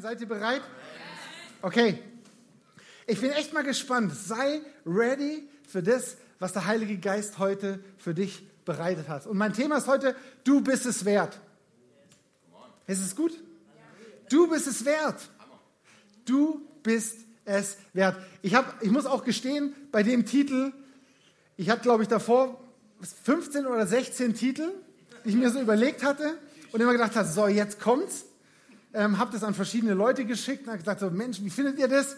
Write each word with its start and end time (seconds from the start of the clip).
Amen. 0.00 0.02
Seid 0.02 0.20
ihr 0.20 0.28
bereit? 0.28 0.62
Okay. 1.62 1.98
Ich 3.06 3.20
bin 3.20 3.30
echt 3.32 3.52
mal 3.52 3.64
gespannt. 3.64 4.12
Sei 4.14 4.62
ready 4.86 5.48
für 5.68 5.82
das, 5.82 6.16
was 6.38 6.52
der 6.52 6.66
Heilige 6.66 6.96
Geist 6.98 7.38
heute 7.38 7.80
für 7.98 8.14
dich 8.14 8.42
bereitet 8.64 9.08
hat. 9.08 9.26
Und 9.26 9.36
mein 9.36 9.52
Thema 9.52 9.76
ist 9.76 9.88
heute, 9.88 10.16
du 10.44 10.62
bist 10.62 10.86
es 10.86 11.04
wert. 11.04 11.38
Ist 12.86 13.04
es 13.04 13.14
gut? 13.14 13.32
Du 14.30 14.48
bist 14.48 14.66
es 14.66 14.84
wert. 14.84 15.28
Du 16.24 16.66
bist 16.82 17.16
es 17.44 17.76
wert. 17.92 18.16
Ich, 18.42 18.54
hab, 18.54 18.82
ich 18.82 18.90
muss 18.90 19.06
auch 19.06 19.24
gestehen, 19.24 19.74
bei 19.92 20.02
dem 20.02 20.24
Titel, 20.24 20.72
ich 21.56 21.68
hatte, 21.68 21.82
glaube 21.82 22.04
ich, 22.04 22.08
davor 22.08 22.58
15 23.24 23.66
oder 23.66 23.86
16 23.86 24.34
Titel, 24.34 24.70
die 25.24 25.30
ich 25.30 25.36
mir 25.36 25.50
so 25.50 25.60
überlegt 25.60 26.02
hatte 26.04 26.38
und 26.72 26.80
immer 26.80 26.92
gedacht 26.92 27.16
habe, 27.16 27.28
so, 27.28 27.48
jetzt 27.48 27.80
kommt's 27.80 28.24
ähm, 28.94 29.18
habe 29.18 29.32
das 29.32 29.44
an 29.44 29.54
verschiedene 29.54 29.94
Leute 29.94 30.24
geschickt 30.24 30.62
und 30.62 30.68
habe 30.68 30.78
gesagt, 30.78 31.00
so, 31.00 31.10
Mensch, 31.10 31.40
wie 31.42 31.50
findet 31.50 31.78
ihr 31.78 31.88
das? 31.88 32.14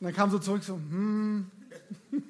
Und 0.00 0.06
dann 0.06 0.14
kam 0.14 0.30
so 0.30 0.38
zurück, 0.38 0.62
so, 0.62 0.74
hm. 0.74 1.46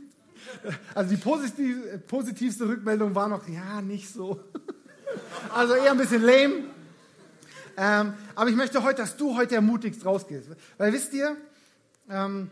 Also 0.94 1.10
die 1.10 1.16
positiv, 1.16 1.76
positivste 2.06 2.68
Rückmeldung 2.68 3.14
war 3.14 3.28
noch, 3.28 3.48
ja, 3.48 3.80
nicht 3.80 4.12
so. 4.12 4.40
Also 5.54 5.74
eher 5.74 5.90
ein 5.90 5.98
bisschen 5.98 6.22
lame. 6.22 6.64
Ähm, 7.76 8.14
aber 8.34 8.48
ich 8.48 8.56
möchte 8.56 8.82
heute, 8.82 9.02
dass 9.02 9.16
du 9.16 9.36
heute 9.36 9.54
ermutigst 9.56 10.06
rausgehst. 10.06 10.48
Weil 10.78 10.92
wisst 10.92 11.12
ihr, 11.12 11.36
ähm, 12.08 12.50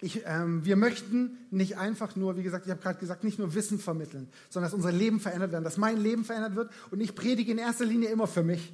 ich, 0.00 0.22
ähm, 0.26 0.64
wir 0.64 0.76
möchten 0.76 1.38
nicht 1.50 1.78
einfach 1.78 2.16
nur, 2.16 2.36
wie 2.36 2.42
gesagt, 2.42 2.66
ich 2.66 2.70
habe 2.70 2.82
gerade 2.82 2.98
gesagt, 2.98 3.24
nicht 3.24 3.38
nur 3.38 3.54
Wissen 3.54 3.78
vermitteln, 3.78 4.28
sondern 4.50 4.70
dass 4.70 4.74
unser 4.74 4.90
Leben 4.90 5.20
verändert 5.20 5.52
wird, 5.52 5.64
dass 5.64 5.76
mein 5.76 5.96
Leben 5.96 6.24
verändert 6.24 6.56
wird. 6.56 6.70
Und 6.90 7.00
ich 7.00 7.14
predige 7.14 7.52
in 7.52 7.58
erster 7.58 7.84
Linie 7.84 8.08
immer 8.08 8.26
für 8.26 8.42
mich. 8.42 8.72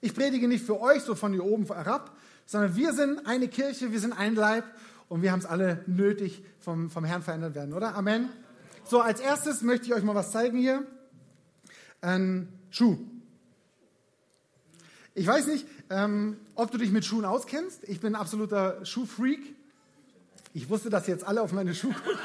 Ich 0.00 0.14
predige 0.14 0.48
nicht 0.48 0.64
für 0.64 0.80
euch 0.80 1.02
so 1.02 1.14
von 1.14 1.32
hier 1.32 1.44
oben 1.44 1.66
herab, 1.66 2.16
sondern 2.46 2.76
wir 2.76 2.92
sind 2.92 3.26
eine 3.26 3.48
Kirche, 3.48 3.92
wir 3.92 4.00
sind 4.00 4.12
ein 4.12 4.34
Leib 4.34 4.64
und 5.08 5.22
wir 5.22 5.32
haben 5.32 5.40
es 5.40 5.46
alle 5.46 5.82
nötig, 5.86 6.42
vom, 6.60 6.90
vom 6.90 7.04
Herrn 7.04 7.22
verändert 7.22 7.54
werden, 7.54 7.74
oder? 7.74 7.94
Amen. 7.94 8.28
So, 8.84 9.00
als 9.00 9.20
erstes 9.20 9.62
möchte 9.62 9.86
ich 9.86 9.94
euch 9.94 10.02
mal 10.02 10.14
was 10.14 10.30
zeigen 10.30 10.58
hier. 10.58 10.86
Ein 12.00 12.48
Schuh. 12.70 12.98
Ich 15.14 15.26
weiß 15.26 15.48
nicht, 15.48 15.66
ähm, 15.90 16.36
ob 16.54 16.70
du 16.70 16.78
dich 16.78 16.92
mit 16.92 17.04
Schuhen 17.04 17.24
auskennst. 17.24 17.80
Ich 17.88 18.00
bin 18.00 18.14
ein 18.14 18.20
absoluter 18.20 18.84
Schuhfreak. 18.86 19.40
Ich 20.54 20.70
wusste, 20.70 20.90
dass 20.90 21.06
jetzt 21.06 21.26
alle 21.26 21.42
auf 21.42 21.52
meine 21.52 21.74
Schuhe 21.74 21.92
gucken. 21.92 22.18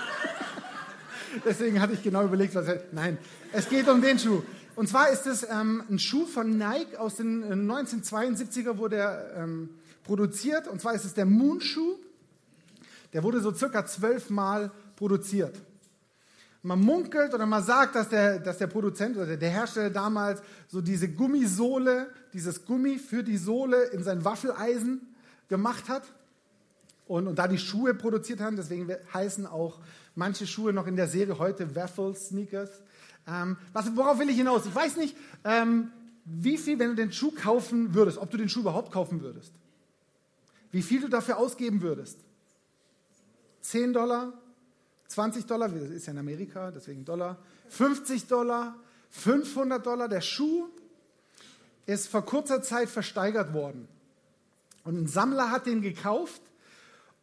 Deswegen 1.45 1.81
hatte 1.81 1.93
ich 1.93 2.03
genau 2.03 2.23
überlegt, 2.23 2.53
was. 2.53 2.67
Nein, 2.91 3.17
es 3.51 3.67
geht 3.67 3.89
um 3.89 4.01
den 4.01 4.19
Schuh. 4.19 4.43
Und 4.75 4.89
zwar 4.89 5.09
ist 5.09 5.27
es 5.27 5.43
ähm, 5.43 5.83
ein 5.89 5.99
Schuh 5.99 6.25
von 6.25 6.57
Nike 6.57 6.97
aus 6.97 7.15
den 7.15 7.69
1972er, 7.69 8.71
äh, 8.71 8.77
wurde 8.77 8.95
er 8.95 9.35
ähm, 9.37 9.69
produziert. 10.03 10.67
Und 10.67 10.81
zwar 10.81 10.93
ist 10.93 11.05
es 11.05 11.13
der 11.13 11.25
Moon-Schuh. 11.25 11.97
Der 13.13 13.23
wurde 13.23 13.39
so 13.41 13.53
circa 13.53 13.85
zwölfmal 13.85 14.71
produziert. 14.95 15.55
Man 16.63 16.79
munkelt 16.79 17.33
oder 17.33 17.45
man 17.45 17.61
sagt, 17.61 17.95
dass 17.95 18.09
der, 18.09 18.39
dass 18.39 18.57
der 18.57 18.67
Produzent 18.67 19.17
oder 19.17 19.37
der 19.37 19.49
Hersteller 19.49 19.89
damals 19.89 20.41
so 20.67 20.81
diese 20.81 21.09
Gummisohle, 21.09 22.07
dieses 22.33 22.65
Gummi 22.65 22.97
für 22.97 23.21
die 23.21 23.37
Sohle 23.37 23.83
in 23.87 24.03
sein 24.03 24.23
Waffeleisen 24.23 25.01
gemacht 25.49 25.89
hat 25.89 26.03
und, 27.05 27.27
und 27.27 27.37
da 27.37 27.47
die 27.47 27.57
Schuhe 27.57 27.93
produziert 27.93 28.39
haben. 28.39 28.55
Deswegen 28.55 28.89
heißen 29.13 29.45
auch 29.45 29.81
manche 30.15 30.47
Schuhe 30.47 30.73
noch 30.73 30.87
in 30.87 30.95
der 30.95 31.07
Serie 31.07 31.37
heute 31.37 31.75
Waffle 31.75 32.15
Sneakers. 32.15 32.69
Ähm, 33.27 33.57
was, 33.71 33.95
worauf 33.95 34.19
will 34.19 34.29
ich 34.29 34.37
hinaus? 34.37 34.65
Ich 34.65 34.75
weiß 34.75 34.97
nicht, 34.97 35.15
ähm, 35.43 35.91
wie 36.25 36.57
viel, 36.57 36.79
wenn 36.79 36.89
du 36.89 36.95
den 36.95 37.11
Schuh 37.11 37.31
kaufen 37.31 37.93
würdest, 37.93 38.17
ob 38.17 38.31
du 38.31 38.37
den 38.37 38.49
Schuh 38.49 38.61
überhaupt 38.61 38.91
kaufen 38.91 39.21
würdest. 39.21 39.53
Wie 40.71 40.81
viel 40.81 41.01
du 41.01 41.07
dafür 41.07 41.37
ausgeben 41.37 41.81
würdest. 41.81 42.17
10 43.61 43.93
Dollar, 43.93 44.33
20 45.07 45.45
Dollar, 45.45 45.69
das 45.69 45.89
ist 45.89 46.07
ja 46.07 46.13
in 46.13 46.19
Amerika, 46.19 46.71
deswegen 46.71 47.05
Dollar, 47.05 47.37
50 47.69 48.27
Dollar, 48.27 48.75
500 49.11 49.85
Dollar. 49.85 50.09
Der 50.09 50.21
Schuh 50.21 50.67
ist 51.85 52.07
vor 52.07 52.25
kurzer 52.25 52.61
Zeit 52.61 52.89
versteigert 52.89 53.53
worden. 53.53 53.87
Und 54.83 55.01
ein 55.01 55.07
Sammler 55.07 55.51
hat 55.51 55.65
den 55.65 55.81
gekauft. 55.81 56.41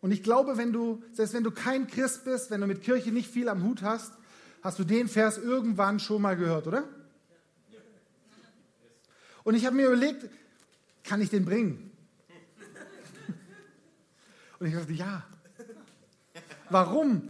Und 0.00 0.10
ich 0.10 0.24
glaube, 0.24 0.56
wenn 0.56 0.72
du, 0.72 1.00
selbst 1.12 1.32
wenn 1.32 1.44
du 1.44 1.52
kein 1.52 1.86
Christ 1.86 2.24
bist, 2.24 2.50
wenn 2.50 2.60
du 2.60 2.66
mit 2.66 2.82
Kirche 2.82 3.12
nicht 3.12 3.30
viel 3.30 3.48
am 3.48 3.62
Hut 3.62 3.82
hast, 3.82 4.12
hast 4.62 4.80
du 4.80 4.84
den 4.84 5.06
Vers 5.06 5.38
irgendwann 5.38 6.00
schon 6.00 6.22
mal 6.22 6.36
gehört, 6.36 6.66
oder? 6.66 6.82
Und 9.44 9.54
ich 9.54 9.64
habe 9.64 9.76
mir 9.76 9.86
überlegt, 9.86 10.28
kann 11.04 11.20
ich 11.20 11.30
den 11.30 11.44
bringen? 11.44 11.87
Und 14.58 14.66
ich 14.66 14.74
dachte, 14.74 14.92
ja. 14.92 15.24
Warum? 16.70 17.28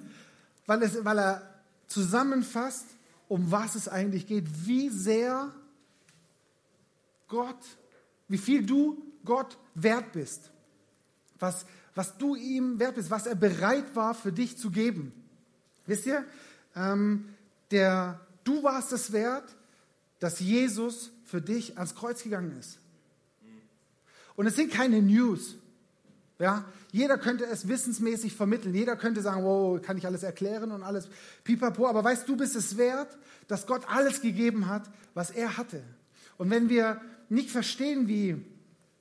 Weil, 0.66 0.82
es, 0.82 1.04
weil 1.04 1.18
er 1.18 1.60
zusammenfasst, 1.86 2.86
um 3.28 3.50
was 3.50 3.74
es 3.74 3.88
eigentlich 3.88 4.26
geht, 4.26 4.66
wie 4.66 4.88
sehr 4.88 5.52
Gott, 7.28 7.58
wie 8.28 8.38
viel 8.38 8.64
du 8.64 9.02
Gott 9.24 9.58
wert 9.74 10.12
bist, 10.12 10.50
was, 11.38 11.66
was 11.94 12.16
du 12.16 12.34
ihm 12.34 12.78
wert 12.78 12.94
bist, 12.94 13.10
was 13.10 13.26
er 13.26 13.34
bereit 13.34 13.94
war 13.94 14.14
für 14.14 14.32
dich 14.32 14.56
zu 14.56 14.70
geben. 14.70 15.12
Wisst 15.86 16.06
ihr, 16.06 16.24
ähm, 16.74 17.34
der, 17.70 18.20
du 18.44 18.62
warst 18.62 18.92
es 18.92 19.12
wert, 19.12 19.54
dass 20.18 20.40
Jesus 20.40 21.10
für 21.24 21.40
dich 21.40 21.76
ans 21.76 21.94
Kreuz 21.94 22.22
gegangen 22.22 22.58
ist. 22.58 22.78
Und 24.36 24.46
es 24.46 24.56
sind 24.56 24.72
keine 24.72 25.02
News. 25.02 25.56
Ja, 26.38 26.64
jeder 26.92 27.18
könnte 27.18 27.44
es 27.46 27.66
wissensmäßig 27.66 28.34
vermitteln. 28.34 28.74
Jeder 28.74 28.96
könnte 28.96 29.22
sagen, 29.22 29.44
wow, 29.44 29.82
kann 29.82 29.98
ich 29.98 30.06
alles 30.06 30.22
erklären 30.22 30.70
und 30.70 30.82
alles 30.84 31.08
pipapo. 31.42 31.86
Aber 31.86 32.04
weißt 32.04 32.28
du, 32.28 32.36
bist 32.36 32.54
es 32.54 32.76
wert, 32.76 33.18
dass 33.48 33.66
Gott 33.66 33.82
alles 33.88 34.20
gegeben 34.20 34.68
hat, 34.68 34.88
was 35.14 35.30
er 35.30 35.56
hatte. 35.56 35.82
Und 36.36 36.50
wenn 36.50 36.68
wir 36.68 37.00
nicht 37.28 37.50
verstehen, 37.50 38.06
wie, 38.06 38.44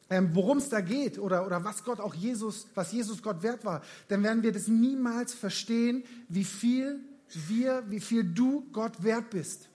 ähm, 0.09 0.31
worum 0.33 0.57
es 0.57 0.69
da 0.69 0.81
geht 0.81 1.19
oder, 1.19 1.45
oder 1.45 1.63
was 1.63 1.83
Gott 1.83 1.99
auch 1.99 2.15
Jesus, 2.15 2.67
was 2.73 2.91
Jesus 2.91 3.21
Gott 3.21 3.43
wert 3.43 3.63
war, 3.63 3.83
dann 4.07 4.23
werden 4.23 4.41
wir 4.41 4.51
das 4.51 4.67
niemals 4.67 5.35
verstehen, 5.35 6.03
wie 6.29 6.43
viel 6.43 6.99
wir, 7.27 7.83
wie 7.87 7.99
viel 7.99 8.23
du 8.23 8.65
Gott 8.71 9.03
wert 9.03 9.29
bist. 9.29 9.69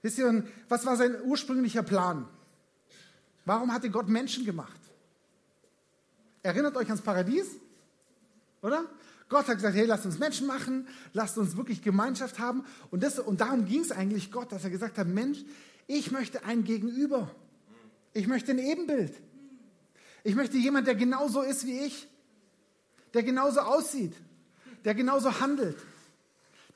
Wisst 0.00 0.16
ihr, 0.18 0.44
was 0.70 0.86
war 0.86 0.96
sein 0.96 1.16
ursprünglicher 1.22 1.82
Plan? 1.82 2.26
Warum 3.44 3.72
hatte 3.72 3.90
Gott 3.90 4.08
Menschen 4.08 4.46
gemacht? 4.46 4.80
Erinnert 6.42 6.76
euch 6.76 6.86
ans 6.86 7.02
Paradies? 7.02 7.46
Oder? 8.62 8.84
Gott 9.28 9.46
hat 9.46 9.56
gesagt, 9.56 9.76
hey, 9.76 9.86
lasst 9.86 10.04
uns 10.06 10.18
Menschen 10.18 10.46
machen, 10.46 10.88
lasst 11.12 11.38
uns 11.38 11.56
wirklich 11.56 11.82
Gemeinschaft 11.82 12.38
haben. 12.38 12.64
Und, 12.90 13.02
das, 13.02 13.18
und 13.18 13.40
darum 13.40 13.64
ging 13.64 13.80
es 13.80 13.92
eigentlich 13.92 14.32
Gott, 14.32 14.50
dass 14.50 14.64
er 14.64 14.70
gesagt 14.70 14.98
hat, 14.98 15.06
Mensch, 15.06 15.38
ich 15.86 16.10
möchte 16.10 16.44
ein 16.44 16.64
Gegenüber. 16.64 17.30
Ich 18.12 18.26
möchte 18.26 18.50
ein 18.50 18.58
Ebenbild. 18.58 19.14
Ich 20.24 20.34
möchte 20.34 20.56
jemand, 20.56 20.86
der 20.86 20.96
genauso 20.96 21.42
ist 21.42 21.64
wie 21.66 21.78
ich, 21.78 22.08
der 23.14 23.22
genauso 23.22 23.60
aussieht, 23.60 24.12
der 24.84 24.94
genauso 24.94 25.40
handelt, 25.40 25.78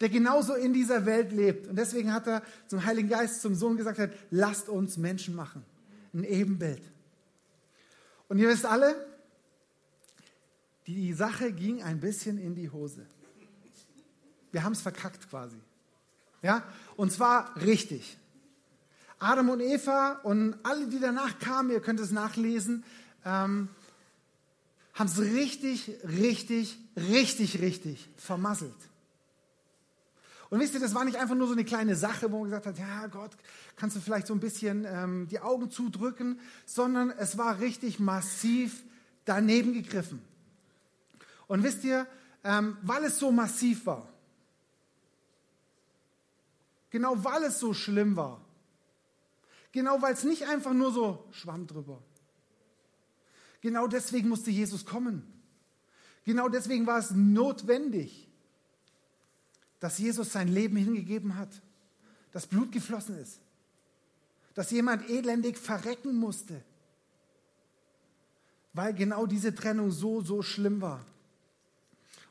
der 0.01 0.09
genauso 0.09 0.55
in 0.55 0.73
dieser 0.73 1.07
Welt 1.07 1.33
lebt. 1.33 1.67
Und 1.67 1.77
deswegen 1.77 2.13
hat 2.13 2.27
er 2.27 2.43
zum 2.69 2.85
Heiligen 2.85 3.09
Geist, 3.09 3.43
zum 3.43 3.55
Sohn 3.55 3.77
gesagt, 3.77 3.99
hat, 3.99 4.13
lasst 4.31 4.69
uns 4.69 4.97
Menschen 4.97 5.35
machen. 5.35 5.65
Ein 6.13 6.25
Ebenbild. 6.25 6.83
Und 8.29 8.39
ihr 8.39 8.49
wisst 8.49 8.65
alle, 8.65 8.95
die 10.87 11.13
Sache 11.13 11.53
ging 11.53 11.83
ein 11.83 12.01
bisschen 12.01 12.39
in 12.39 12.55
die 12.55 12.71
Hose. 12.71 13.07
Wir 14.53 14.63
haben 14.63 14.73
es 14.73 14.83
verkackt 14.83 15.29
quasi. 15.29 15.57
Ja? 16.43 16.63
Und 16.97 17.11
zwar 17.11 17.57
richtig. 17.57 18.19
Adam 19.19 19.49
und 19.49 19.61
Eva 19.61 20.21
und 20.23 20.57
alle, 20.63 20.87
die 20.87 21.01
danach 21.01 21.39
kamen, 21.39 21.71
ihr 21.71 21.81
könnt 21.81 22.01
es 22.01 22.11
nachlesen, 22.11 22.85
ähm, 23.25 23.69
haben 24.93 25.07
es 25.07 25.19
richtig, 25.19 25.91
richtig, 26.05 26.79
richtig, 26.97 27.61
richtig 27.61 28.09
vermasselt. 28.17 28.75
Und 30.51 30.61
wisst 30.61 30.75
ihr, 30.75 30.81
das 30.81 30.95
war 30.95 31.05
nicht 31.05 31.17
einfach 31.17 31.35
nur 31.35 31.49
so 31.49 31.55
eine 31.55 31.65
kleine 31.65 31.97
Sache, 31.97 32.31
wo 32.31 32.39
man 32.39 32.45
gesagt 32.45 32.67
hat, 32.67 32.79
ja 32.79 33.07
Gott, 33.09 33.33
kannst 33.77 33.97
du 33.97 34.01
vielleicht 34.01 34.27
so 34.27 34.35
ein 34.35 34.41
bisschen 34.41 34.85
ähm, 34.87 35.27
die 35.29 35.41
Augen 35.41 35.71
zudrücken, 35.71 36.39
sondern 36.67 37.11
es 37.11 37.39
war 37.39 37.59
richtig 37.59 37.99
massiv 37.99 38.85
daneben 39.25 39.73
gegriffen. 39.73 40.23
Und 41.47 41.63
wisst 41.63 41.85
ihr, 41.85 42.07
ähm, 42.43 42.77
weil 42.83 43.05
es 43.05 43.19
so 43.19 43.31
massiv 43.31 43.87
war, 43.87 44.09
genau 46.91 47.23
weil 47.25 47.43
es 47.45 47.59
so 47.59 47.75
schlimm 47.75 48.17
war, 48.17 48.41
genau 49.73 50.01
weil 50.03 50.15
es 50.15 50.25
nicht 50.25 50.47
einfach 50.47 50.73
nur 50.73 50.93
so 50.93 51.29
schwamm 51.33 51.67
drüber, 51.67 52.03
genau 53.61 53.87
deswegen 53.87 54.29
musste 54.29 54.51
Jesus 54.51 54.85
kommen. 54.85 55.31
Genau 56.25 56.49
deswegen 56.49 56.87
war 56.87 56.99
es 56.99 57.11
notwendig, 57.11 58.29
dass 59.79 59.99
Jesus 59.99 60.33
sein 60.33 60.49
Leben 60.49 60.77
hingegeben 60.77 61.37
hat, 61.37 61.61
dass 62.33 62.47
Blut 62.47 62.73
geflossen 62.73 63.19
ist, 63.19 63.41
dass 64.55 64.71
jemand 64.71 65.09
elendig 65.11 65.59
verrecken 65.59 66.17
musste, 66.17 66.65
weil 68.73 68.95
genau 68.95 69.27
diese 69.27 69.55
Trennung 69.55 69.91
so, 69.91 70.23
so 70.23 70.43
schlimm 70.43 70.81
war. 70.81 71.05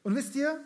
Und 0.03 0.15
wisst 0.15 0.35
ihr, 0.35 0.63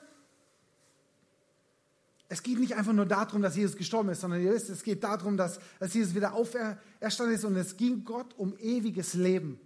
es 2.29 2.43
geht 2.43 2.59
nicht 2.59 2.75
einfach 2.75 2.93
nur 2.93 3.05
darum, 3.05 3.41
dass 3.41 3.55
Jesus 3.55 3.77
gestorben 3.77 4.09
ist, 4.09 4.21
sondern 4.21 4.41
ihr 4.41 4.51
wisst, 4.51 4.69
es 4.69 4.83
geht 4.83 5.03
darum, 5.03 5.37
dass, 5.37 5.59
dass 5.79 5.93
Jesus 5.93 6.13
wieder 6.13 6.33
auferstanden 6.33 7.35
ist 7.35 7.45
und 7.45 7.55
es 7.55 7.77
ging 7.77 8.03
Gott 8.03 8.33
um 8.37 8.57
ewiges 8.57 9.13
Leben. 9.13 9.59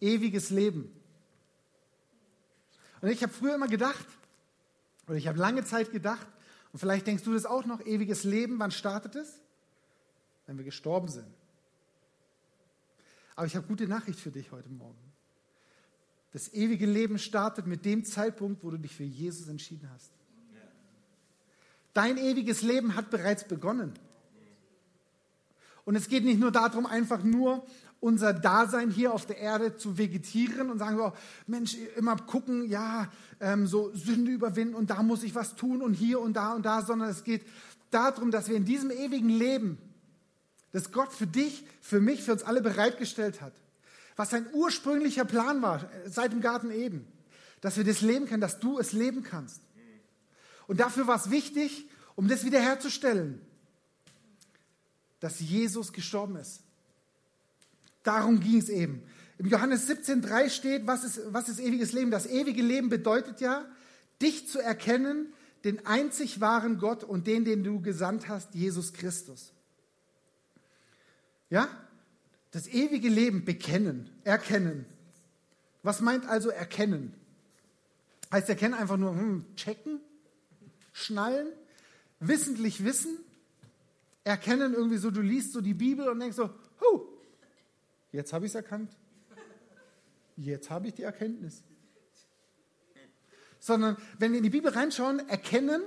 Ewiges 0.00 0.50
Leben. 0.50 0.90
Und 3.02 3.08
ich 3.08 3.22
habe 3.22 3.32
früher 3.32 3.56
immer 3.56 3.68
gedacht, 3.68 4.06
oder 5.06 5.16
ich 5.16 5.28
habe 5.28 5.38
lange 5.38 5.64
Zeit 5.64 5.92
gedacht, 5.92 6.26
und 6.72 6.78
vielleicht 6.78 7.06
denkst 7.06 7.24
du 7.24 7.34
das 7.34 7.44
auch 7.44 7.66
noch, 7.66 7.84
ewiges 7.84 8.24
Leben, 8.24 8.58
wann 8.58 8.70
startet 8.70 9.14
es? 9.16 9.40
Wenn 10.46 10.56
wir 10.56 10.64
gestorben 10.64 11.08
sind. 11.08 11.26
Aber 13.36 13.46
ich 13.46 13.54
habe 13.54 13.66
gute 13.66 13.86
Nachricht 13.86 14.18
für 14.18 14.30
dich 14.30 14.50
heute 14.52 14.70
Morgen. 14.70 15.11
Das 16.32 16.52
ewige 16.54 16.86
Leben 16.86 17.18
startet 17.18 17.66
mit 17.66 17.84
dem 17.84 18.04
Zeitpunkt, 18.04 18.64
wo 18.64 18.70
du 18.70 18.78
dich 18.78 18.94
für 18.94 19.04
Jesus 19.04 19.48
entschieden 19.48 19.88
hast. 19.92 20.10
Dein 21.92 22.16
ewiges 22.16 22.62
Leben 22.62 22.96
hat 22.96 23.10
bereits 23.10 23.46
begonnen. 23.46 23.92
Und 25.84 25.96
es 25.96 26.08
geht 26.08 26.24
nicht 26.24 26.40
nur 26.40 26.50
darum, 26.52 26.86
einfach 26.86 27.22
nur 27.22 27.66
unser 28.00 28.32
Dasein 28.32 28.90
hier 28.90 29.12
auf 29.12 29.26
der 29.26 29.38
Erde 29.38 29.76
zu 29.76 29.98
vegetieren 29.98 30.70
und 30.70 30.78
sagen 30.78 30.96
so, 30.96 31.12
Mensch, 31.46 31.76
immer 31.96 32.16
gucken, 32.16 32.68
ja, 32.68 33.08
ähm, 33.40 33.66
so 33.66 33.94
Sünde 33.94 34.32
überwinden 34.32 34.74
und 34.74 34.90
da 34.90 35.02
muss 35.02 35.22
ich 35.22 35.34
was 35.34 35.54
tun 35.54 35.82
und 35.82 35.94
hier 35.94 36.20
und 36.20 36.34
da 36.34 36.54
und 36.54 36.66
da, 36.66 36.82
sondern 36.82 37.10
es 37.10 37.22
geht 37.24 37.42
darum, 37.90 38.30
dass 38.30 38.48
wir 38.48 38.56
in 38.56 38.64
diesem 38.64 38.90
ewigen 38.90 39.28
Leben, 39.28 39.78
das 40.72 40.90
Gott 40.90 41.12
für 41.12 41.26
dich, 41.26 41.64
für 41.80 42.00
mich, 42.00 42.22
für 42.22 42.32
uns 42.32 42.42
alle 42.42 42.62
bereitgestellt 42.62 43.40
hat, 43.40 43.52
was 44.16 44.30
sein 44.30 44.46
ursprünglicher 44.52 45.24
Plan 45.24 45.62
war, 45.62 45.88
seit 46.06 46.32
dem 46.32 46.40
Garten 46.40 46.70
Eden, 46.70 47.06
dass 47.60 47.76
wir 47.76 47.84
das 47.84 48.00
leben 48.00 48.26
können, 48.26 48.40
dass 48.40 48.60
du 48.60 48.78
es 48.78 48.92
leben 48.92 49.22
kannst. 49.22 49.62
Und 50.66 50.80
dafür 50.80 51.06
war 51.06 51.16
es 51.16 51.30
wichtig, 51.30 51.88
um 52.14 52.28
das 52.28 52.44
wiederherzustellen, 52.44 53.40
dass 55.20 55.40
Jesus 55.40 55.92
gestorben 55.92 56.36
ist. 56.36 56.60
Darum 58.02 58.40
ging 58.40 58.58
es 58.58 58.68
eben. 58.68 59.02
Im 59.38 59.46
Johannes 59.46 59.88
17,3 59.88 60.50
steht, 60.50 60.86
was 60.86 61.04
ist, 61.04 61.20
was 61.32 61.48
ist 61.48 61.60
ewiges 61.60 61.92
Leben? 61.92 62.10
Das 62.10 62.26
ewige 62.26 62.62
Leben 62.62 62.88
bedeutet 62.88 63.40
ja, 63.40 63.64
dich 64.20 64.48
zu 64.48 64.60
erkennen, 64.60 65.32
den 65.64 65.86
einzig 65.86 66.40
wahren 66.40 66.78
Gott 66.78 67.04
und 67.04 67.26
den, 67.26 67.44
den 67.44 67.62
du 67.62 67.80
gesandt 67.80 68.28
hast, 68.28 68.54
Jesus 68.54 68.92
Christus. 68.92 69.52
Ja? 71.50 71.68
Das 72.52 72.68
ewige 72.68 73.08
Leben 73.08 73.44
bekennen, 73.44 74.10
erkennen. 74.24 74.86
Was 75.82 76.00
meint 76.00 76.26
also 76.26 76.50
erkennen? 76.50 77.14
Heißt 78.30 78.48
erkennen 78.48 78.74
einfach 78.74 78.96
nur 78.96 79.14
hm, 79.14 79.44
checken, 79.56 80.00
schnallen, 80.92 81.48
wissentlich 82.20 82.84
wissen, 82.84 83.18
erkennen 84.24 84.74
irgendwie 84.74 84.98
so, 84.98 85.10
du 85.10 85.20
liest 85.20 85.52
so 85.52 85.60
die 85.60 85.74
Bibel 85.74 86.08
und 86.08 86.20
denkst 86.20 86.36
so, 86.36 86.50
huh, 86.80 87.12
Jetzt 88.12 88.34
habe 88.34 88.44
ich 88.44 88.52
es 88.52 88.54
erkannt. 88.54 88.94
Jetzt 90.36 90.70
habe 90.70 90.88
ich 90.88 90.94
die 90.94 91.02
Erkenntnis. 91.02 91.64
Sondern 93.58 93.96
wenn 94.18 94.32
wir 94.32 94.38
in 94.38 94.44
die 94.44 94.50
Bibel 94.50 94.70
reinschauen, 94.70 95.26
erkennen 95.28 95.82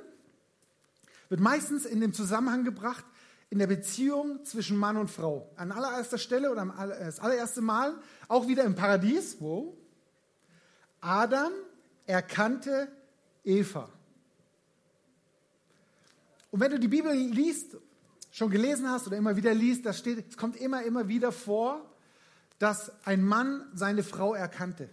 wird 1.29 1.41
meistens 1.41 1.85
in 1.85 2.01
dem 2.01 2.13
Zusammenhang 2.13 2.63
gebracht 2.63 3.05
in 3.49 3.59
der 3.59 3.67
Beziehung 3.67 4.43
zwischen 4.43 4.77
Mann 4.77 4.97
und 4.97 5.09
Frau. 5.09 5.49
An 5.55 5.71
allererster 5.71 6.17
Stelle 6.17 6.51
oder 6.51 6.65
das 6.99 7.19
allererste 7.19 7.61
Mal, 7.61 7.95
auch 8.27 8.47
wieder 8.47 8.63
im 8.63 8.75
Paradies, 8.75 9.37
wo 9.39 9.77
Adam 10.99 11.51
erkannte 12.05 12.87
Eva. 13.43 13.89
Und 16.51 16.59
wenn 16.59 16.71
du 16.71 16.79
die 16.79 16.87
Bibel 16.87 17.13
liest, 17.13 17.77
schon 18.31 18.49
gelesen 18.49 18.89
hast 18.89 19.07
oder 19.07 19.17
immer 19.17 19.35
wieder 19.35 19.53
liest, 19.53 19.85
das 19.85 19.99
steht, 19.99 20.29
es 20.29 20.37
kommt 20.37 20.55
immer, 20.57 20.83
immer 20.83 21.07
wieder 21.07 21.31
vor, 21.31 21.89
dass 22.59 22.91
ein 23.05 23.23
Mann 23.23 23.65
seine 23.73 24.03
Frau 24.03 24.33
erkannte. 24.33 24.89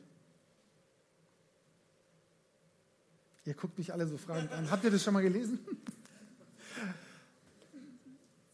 Ihr 3.45 3.55
guckt 3.55 3.79
mich 3.79 3.93
alle 3.93 4.07
so 4.07 4.17
fragend 4.19 4.53
an. 4.53 4.71
Habt 4.71 4.85
ihr 4.85 4.91
das 4.91 5.03
schon 5.03 5.15
mal 5.15 5.23
gelesen? 5.23 5.59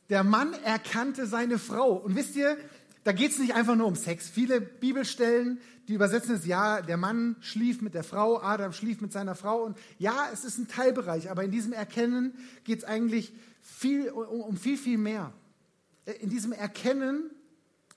Der 0.09 0.25
Mann 0.25 0.55
erkannte 0.65 1.27
seine 1.27 1.59
Frau. 1.59 1.93
Und 1.93 2.17
wisst 2.17 2.37
ihr, 2.37 2.57
da 3.05 3.13
geht 3.13 3.33
es 3.33 3.39
nicht 3.39 3.55
einfach 3.55 3.77
nur 3.77 3.87
um 3.87 3.95
Sex. 3.95 4.29
Viele 4.29 4.61
Bibelstellen, 4.61 5.61
die 5.87 5.95
übersetzen 5.95 6.35
es, 6.35 6.47
ja, 6.47 6.83
der 6.83 6.97
Mann 6.97 7.37
schlief 7.41 7.81
mit 7.81 7.95
der 7.95 8.05
Frau, 8.05 8.41
Adam 8.41 8.73
schlief 8.73 9.01
mit 9.01 9.13
seiner 9.13 9.35
Frau. 9.35 9.63
Und 9.63 9.79
ja, 9.99 10.29
es 10.33 10.45
ist 10.45 10.59
ein 10.59 10.69
Teilbereich, 10.69 11.31
aber 11.31 11.45
in 11.45 11.51
diesem 11.51 11.73
Erkennen 11.73 12.33
geht 12.65 12.79
es 12.79 12.85
eigentlich 12.85 13.33
viel, 13.63 14.11
um, 14.11 14.41
um 14.41 14.57
viel, 14.57 14.77
viel 14.77 14.99
mehr. 14.99 15.33
In 16.21 16.31
diesem 16.31 16.53
Erkennen 16.53 17.31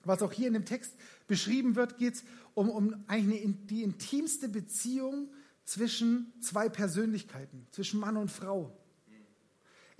was 0.04 0.22
auch 0.22 0.32
hier 0.32 0.48
in 0.48 0.54
dem 0.54 0.64
Text 0.64 0.94
beschrieben 1.26 1.76
wird, 1.76 1.98
geht 1.98 2.14
es 2.14 2.24
um, 2.54 2.68
um 2.68 3.04
eigentlich 3.06 3.44
eine, 3.44 3.54
die 3.54 3.82
intimste 3.82 4.48
Beziehung 4.48 5.28
zwischen 5.64 6.32
zwei 6.40 6.68
Persönlichkeiten, 6.68 7.66
zwischen 7.70 8.00
Mann 8.00 8.16
und 8.16 8.30
Frau. 8.30 8.76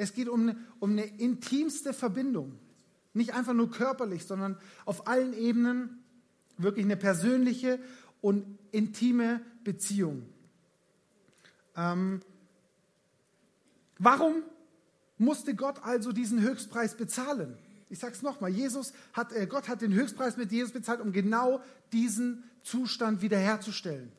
Es 0.03 0.15
geht 0.15 0.29
um 0.29 0.41
eine, 0.43 0.57
um 0.81 0.91
eine 0.91 1.05
intimste 1.05 1.93
Verbindung. 1.93 2.59
Nicht 3.15 3.35
einfach 3.35 3.55
nur 3.55 3.71
körperlich, 3.71 4.25
sondern 4.25 4.59
auf 4.85 5.07
allen 5.07 5.33
Ebenen 5.33 6.03
wirklich 6.59 6.85
eine 6.85 6.97
persönliche 6.97 7.79
und 8.21 8.59
intime 8.73 9.41
Beziehung. 9.63 10.25
Ähm, 11.77 12.21
warum 13.99 14.43
musste 15.19 15.55
Gott 15.55 15.85
also 15.85 16.11
diesen 16.11 16.41
Höchstpreis 16.41 16.97
bezahlen? 16.97 17.57
Ich 17.89 18.01
sage 18.01 18.15
es 18.15 18.23
nochmal, 18.23 18.51
Jesus 18.51 18.93
hat, 19.13 19.33
äh, 19.33 19.47
Gott 19.47 19.69
hat 19.69 19.83
den 19.83 19.93
Höchstpreis 19.93 20.37
mit 20.37 20.51
Jesus 20.51 20.73
bezahlt, 20.73 21.01
um 21.01 21.13
genau 21.13 21.63
diesen 21.93 22.43
Zustand 22.65 23.23
wiederherzustellen. 23.23 24.11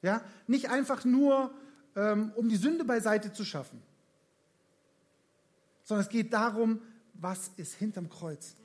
Ja? 0.00 0.22
Nicht 0.46 0.70
einfach 0.70 1.04
nur, 1.04 1.52
ähm, 1.96 2.30
um 2.36 2.48
die 2.48 2.56
Sünde 2.56 2.84
beiseite 2.84 3.32
zu 3.32 3.44
schaffen, 3.44 3.82
sondern 5.84 6.04
es 6.04 6.10
geht 6.10 6.32
darum, 6.32 6.80
was 7.14 7.50
ist 7.56 7.74
hinterm 7.74 8.08
Kreuz. 8.08 8.56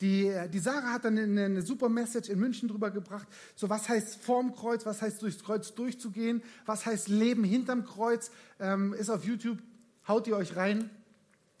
Die, 0.00 0.32
die 0.52 0.58
Sarah 0.58 0.94
hat 0.94 1.04
dann 1.04 1.16
eine, 1.16 1.44
eine 1.44 1.62
super 1.62 1.88
Message 1.88 2.28
in 2.28 2.40
München 2.40 2.68
drüber 2.68 2.90
gebracht. 2.90 3.28
So, 3.54 3.70
was 3.70 3.88
heißt 3.88 4.16
vorm 4.16 4.52
Kreuz? 4.52 4.84
Was 4.84 5.00
heißt 5.00 5.22
durchs 5.22 5.44
Kreuz 5.44 5.74
durchzugehen? 5.74 6.42
Was 6.66 6.86
heißt 6.86 7.08
Leben 7.08 7.44
hinterm 7.44 7.84
Kreuz? 7.84 8.32
Ähm, 8.58 8.94
ist 8.94 9.10
auf 9.10 9.24
YouTube. 9.24 9.58
Haut 10.08 10.26
ihr 10.26 10.36
euch 10.36 10.56
rein. 10.56 10.90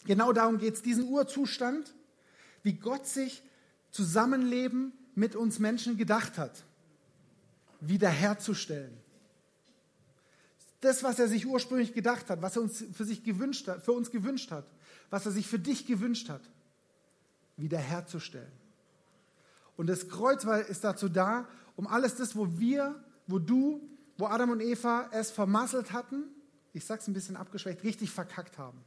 Genau 0.06 0.32
darum 0.32 0.58
geht 0.58 0.74
es. 0.74 0.82
Diesen 0.82 1.04
Urzustand, 1.04 1.94
wie 2.64 2.72
Gott 2.72 3.06
sich 3.06 3.44
Zusammenleben 3.92 4.92
mit 5.14 5.36
uns 5.36 5.60
Menschen 5.60 5.96
gedacht 5.96 6.36
hat, 6.36 6.64
wiederherzustellen. 7.80 9.01
Das, 10.82 11.02
was 11.02 11.18
er 11.18 11.28
sich 11.28 11.46
ursprünglich 11.46 11.94
gedacht 11.94 12.28
hat, 12.28 12.42
was 12.42 12.56
er 12.56 12.62
uns 12.62 12.84
für 12.92 13.04
sich 13.04 13.22
gewünscht 13.22 13.68
hat, 13.68 13.84
für 13.84 13.92
uns 13.92 14.10
gewünscht 14.10 14.50
hat, 14.50 14.66
was 15.10 15.24
er 15.24 15.32
sich 15.32 15.46
für 15.46 15.58
dich 15.58 15.86
gewünscht 15.86 16.28
hat, 16.28 16.42
wiederherzustellen. 17.56 18.50
Und 19.76 19.86
das 19.86 20.08
Kreuz 20.08 20.44
ist 20.68 20.82
dazu 20.82 21.08
da, 21.08 21.48
um 21.76 21.86
alles 21.86 22.16
das, 22.16 22.34
wo 22.34 22.58
wir, 22.58 22.96
wo 23.28 23.38
du, 23.38 23.80
wo 24.18 24.26
Adam 24.26 24.50
und 24.50 24.60
Eva 24.60 25.08
es 25.12 25.30
vermasselt 25.30 25.92
hatten, 25.92 26.24
ich 26.72 26.84
sag's 26.84 27.06
ein 27.06 27.14
bisschen 27.14 27.36
abgeschwächt, 27.36 27.84
richtig 27.84 28.10
verkackt 28.10 28.58
haben, 28.58 28.78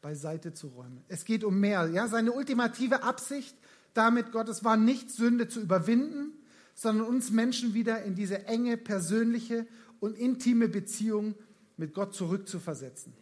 beiseite 0.00 0.54
zu 0.54 0.68
räumen. 0.68 1.04
Es 1.08 1.26
geht 1.26 1.44
um 1.44 1.60
mehr. 1.60 1.86
Ja? 1.88 2.08
Seine 2.08 2.32
ultimative 2.32 3.02
Absicht 3.02 3.54
damit, 3.92 4.32
Gottes 4.32 4.64
war 4.64 4.78
nicht 4.78 5.10
Sünde 5.10 5.48
zu 5.48 5.60
überwinden, 5.60 6.32
sondern 6.74 7.06
uns 7.06 7.30
Menschen 7.30 7.74
wieder 7.74 8.02
in 8.04 8.14
diese 8.14 8.46
enge, 8.46 8.78
persönliche 8.78 9.66
und 10.04 10.16
intime 10.18 10.68
Beziehung 10.68 11.34
mit 11.76 11.94
Gott 11.94 12.14
zurückzuversetzen. 12.14 13.12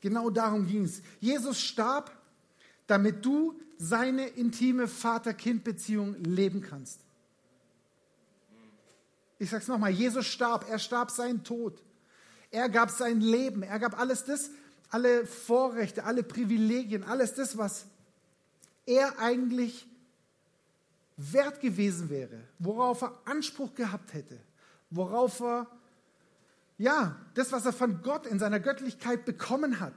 Genau 0.00 0.30
darum 0.30 0.66
ging 0.66 0.84
es. 0.84 1.02
Jesus 1.20 1.60
starb 1.60 2.10
damit 2.86 3.24
du 3.24 3.58
seine 3.78 4.26
intime 4.26 4.86
Vater-Kind-Beziehung 4.86 6.14
leben 6.24 6.60
kannst. 6.60 7.00
Ich 9.38 9.50
sage 9.50 9.62
es 9.62 9.68
nochmal, 9.68 9.90
Jesus 9.90 10.26
starb, 10.26 10.68
er 10.68 10.78
starb 10.78 11.10
seinen 11.10 11.42
Tod. 11.42 11.82
Er 12.50 12.68
gab 12.68 12.90
sein 12.90 13.20
Leben, 13.20 13.62
er 13.62 13.78
gab 13.78 13.98
alles 13.98 14.24
das, 14.24 14.50
alle 14.90 15.26
Vorrechte, 15.26 16.04
alle 16.04 16.22
Privilegien, 16.22 17.02
alles 17.02 17.34
das, 17.34 17.56
was 17.56 17.86
er 18.84 19.18
eigentlich 19.18 19.88
wert 21.16 21.60
gewesen 21.60 22.10
wäre, 22.10 22.40
worauf 22.58 23.02
er 23.02 23.18
Anspruch 23.24 23.74
gehabt 23.74 24.12
hätte, 24.12 24.38
worauf 24.94 25.40
er, 25.40 25.66
ja, 26.78 27.16
das, 27.34 27.52
was 27.52 27.66
er 27.66 27.72
von 27.72 28.02
Gott 28.02 28.26
in 28.26 28.38
seiner 28.38 28.60
Göttlichkeit 28.60 29.24
bekommen 29.24 29.80
hat, 29.80 29.94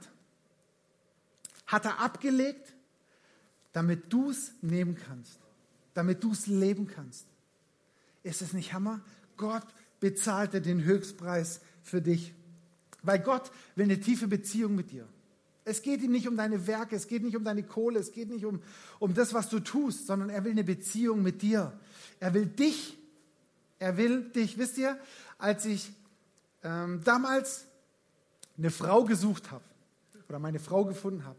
hat 1.66 1.84
er 1.84 2.00
abgelegt 2.00 2.76
damit 3.76 4.10
du 4.10 4.30
es 4.30 4.54
nehmen 4.62 4.94
kannst, 4.96 5.38
damit 5.92 6.24
du 6.24 6.32
es 6.32 6.46
leben 6.46 6.86
kannst. 6.86 7.26
Ist 8.22 8.40
es 8.40 8.54
nicht 8.54 8.72
Hammer? 8.72 9.02
Gott 9.36 9.66
bezahlte 10.00 10.62
den 10.62 10.82
Höchstpreis 10.82 11.60
für 11.82 12.00
dich, 12.00 12.32
weil 13.02 13.18
Gott 13.18 13.50
will 13.74 13.84
eine 13.84 14.00
tiefe 14.00 14.28
Beziehung 14.28 14.76
mit 14.76 14.92
dir. 14.92 15.06
Es 15.66 15.82
geht 15.82 16.00
ihm 16.00 16.10
nicht 16.10 16.26
um 16.26 16.38
deine 16.38 16.66
Werke, 16.66 16.96
es 16.96 17.06
geht 17.06 17.22
nicht 17.22 17.36
um 17.36 17.44
deine 17.44 17.64
Kohle, 17.64 17.98
es 17.98 18.12
geht 18.12 18.30
nicht 18.30 18.46
um, 18.46 18.62
um 18.98 19.12
das, 19.12 19.34
was 19.34 19.50
du 19.50 19.60
tust, 19.60 20.06
sondern 20.06 20.30
er 20.30 20.42
will 20.44 20.52
eine 20.52 20.64
Beziehung 20.64 21.22
mit 21.22 21.42
dir. 21.42 21.78
Er 22.18 22.32
will 22.32 22.46
dich. 22.46 22.96
Er 23.78 23.96
will 23.96 24.30
dich. 24.30 24.58
Wisst 24.58 24.78
ihr, 24.78 24.98
als 25.38 25.64
ich 25.64 25.92
ähm, 26.62 27.02
damals 27.04 27.66
eine 28.56 28.70
Frau 28.70 29.04
gesucht 29.04 29.50
habe 29.50 29.64
oder 30.28 30.38
meine 30.38 30.58
Frau 30.58 30.84
gefunden 30.84 31.24
habe, 31.24 31.38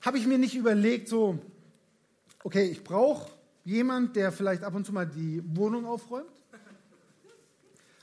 habe 0.00 0.18
ich 0.18 0.26
mir 0.26 0.38
nicht 0.38 0.54
überlegt, 0.54 1.08
so, 1.08 1.38
okay, 2.42 2.64
ich 2.64 2.84
brauche 2.84 3.30
jemand, 3.64 4.16
der 4.16 4.32
vielleicht 4.32 4.62
ab 4.62 4.74
und 4.74 4.84
zu 4.84 4.92
mal 4.92 5.06
die 5.06 5.42
Wohnung 5.56 5.86
aufräumt. 5.86 6.28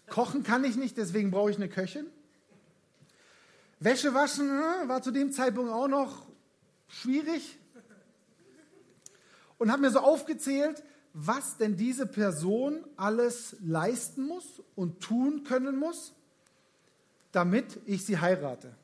Kochen 0.07 0.43
kann 0.43 0.63
ich 0.63 0.75
nicht, 0.75 0.97
deswegen 0.97 1.31
brauche 1.31 1.51
ich 1.51 1.57
eine 1.57 1.69
Köchin. 1.69 2.07
Wäsche 3.79 4.13
waschen 4.13 4.49
hm, 4.49 4.89
war 4.89 5.01
zu 5.01 5.11
dem 5.11 5.31
Zeitpunkt 5.31 5.71
auch 5.71 5.87
noch 5.87 6.27
schwierig. 6.87 7.57
Und 9.57 9.71
habe 9.71 9.81
mir 9.81 9.91
so 9.91 9.99
aufgezählt, 9.99 10.83
was 11.13 11.57
denn 11.57 11.75
diese 11.75 12.05
Person 12.05 12.83
alles 12.95 13.55
leisten 13.61 14.25
muss 14.25 14.61
und 14.75 15.01
tun 15.01 15.43
können 15.43 15.77
muss, 15.77 16.13
damit 17.31 17.79
ich 17.85 18.05
sie 18.05 18.19
heirate. 18.19 18.75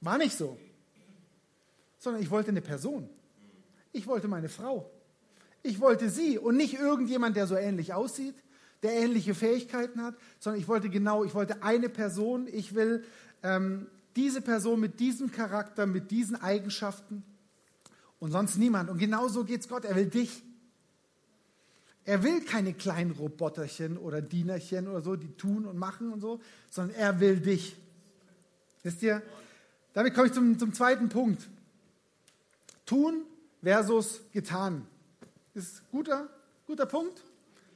War 0.00 0.18
nicht 0.18 0.36
so 0.36 0.58
sondern 2.04 2.22
ich 2.22 2.30
wollte 2.30 2.50
eine 2.50 2.60
Person. 2.60 3.08
Ich 3.92 4.06
wollte 4.06 4.28
meine 4.28 4.48
Frau. 4.48 4.88
Ich 5.62 5.80
wollte 5.80 6.10
sie 6.10 6.38
und 6.38 6.56
nicht 6.56 6.74
irgendjemand, 6.74 7.34
der 7.34 7.46
so 7.46 7.56
ähnlich 7.56 7.94
aussieht, 7.94 8.34
der 8.82 8.92
ähnliche 8.92 9.34
Fähigkeiten 9.34 10.02
hat, 10.02 10.14
sondern 10.38 10.60
ich 10.60 10.68
wollte 10.68 10.90
genau, 10.90 11.24
ich 11.24 11.34
wollte 11.34 11.62
eine 11.62 11.88
Person. 11.88 12.46
Ich 12.52 12.74
will 12.74 13.02
ähm, 13.42 13.86
diese 14.14 14.42
Person 14.42 14.78
mit 14.78 15.00
diesem 15.00 15.32
Charakter, 15.32 15.86
mit 15.86 16.10
diesen 16.10 16.40
Eigenschaften 16.40 17.24
und 18.20 18.30
sonst 18.30 18.56
niemand. 18.58 18.90
Und 18.90 18.98
genau 18.98 19.26
so 19.28 19.44
geht 19.44 19.62
es 19.62 19.68
Gott. 19.68 19.84
Er 19.84 19.96
will 19.96 20.06
dich. 20.06 20.42
Er 22.04 22.22
will 22.22 22.42
keine 22.42 22.74
kleinen 22.74 23.12
Roboterchen 23.12 23.96
oder 23.96 24.20
Dienerchen 24.20 24.88
oder 24.88 25.00
so, 25.00 25.16
die 25.16 25.32
tun 25.36 25.64
und 25.64 25.78
machen 25.78 26.12
und 26.12 26.20
so, 26.20 26.40
sondern 26.70 26.96
er 26.96 27.20
will 27.20 27.40
dich. 27.40 27.76
Wisst 28.82 29.02
ihr? 29.02 29.22
Damit 29.94 30.14
komme 30.14 30.26
ich 30.26 30.32
zum, 30.34 30.58
zum 30.58 30.74
zweiten 30.74 31.08
Punkt. 31.08 31.48
Tun 32.84 33.24
versus 33.62 34.20
getan. 34.32 34.86
Ist 35.54 35.82
guter, 35.90 36.28
guter 36.66 36.84
Punkt. 36.84 37.22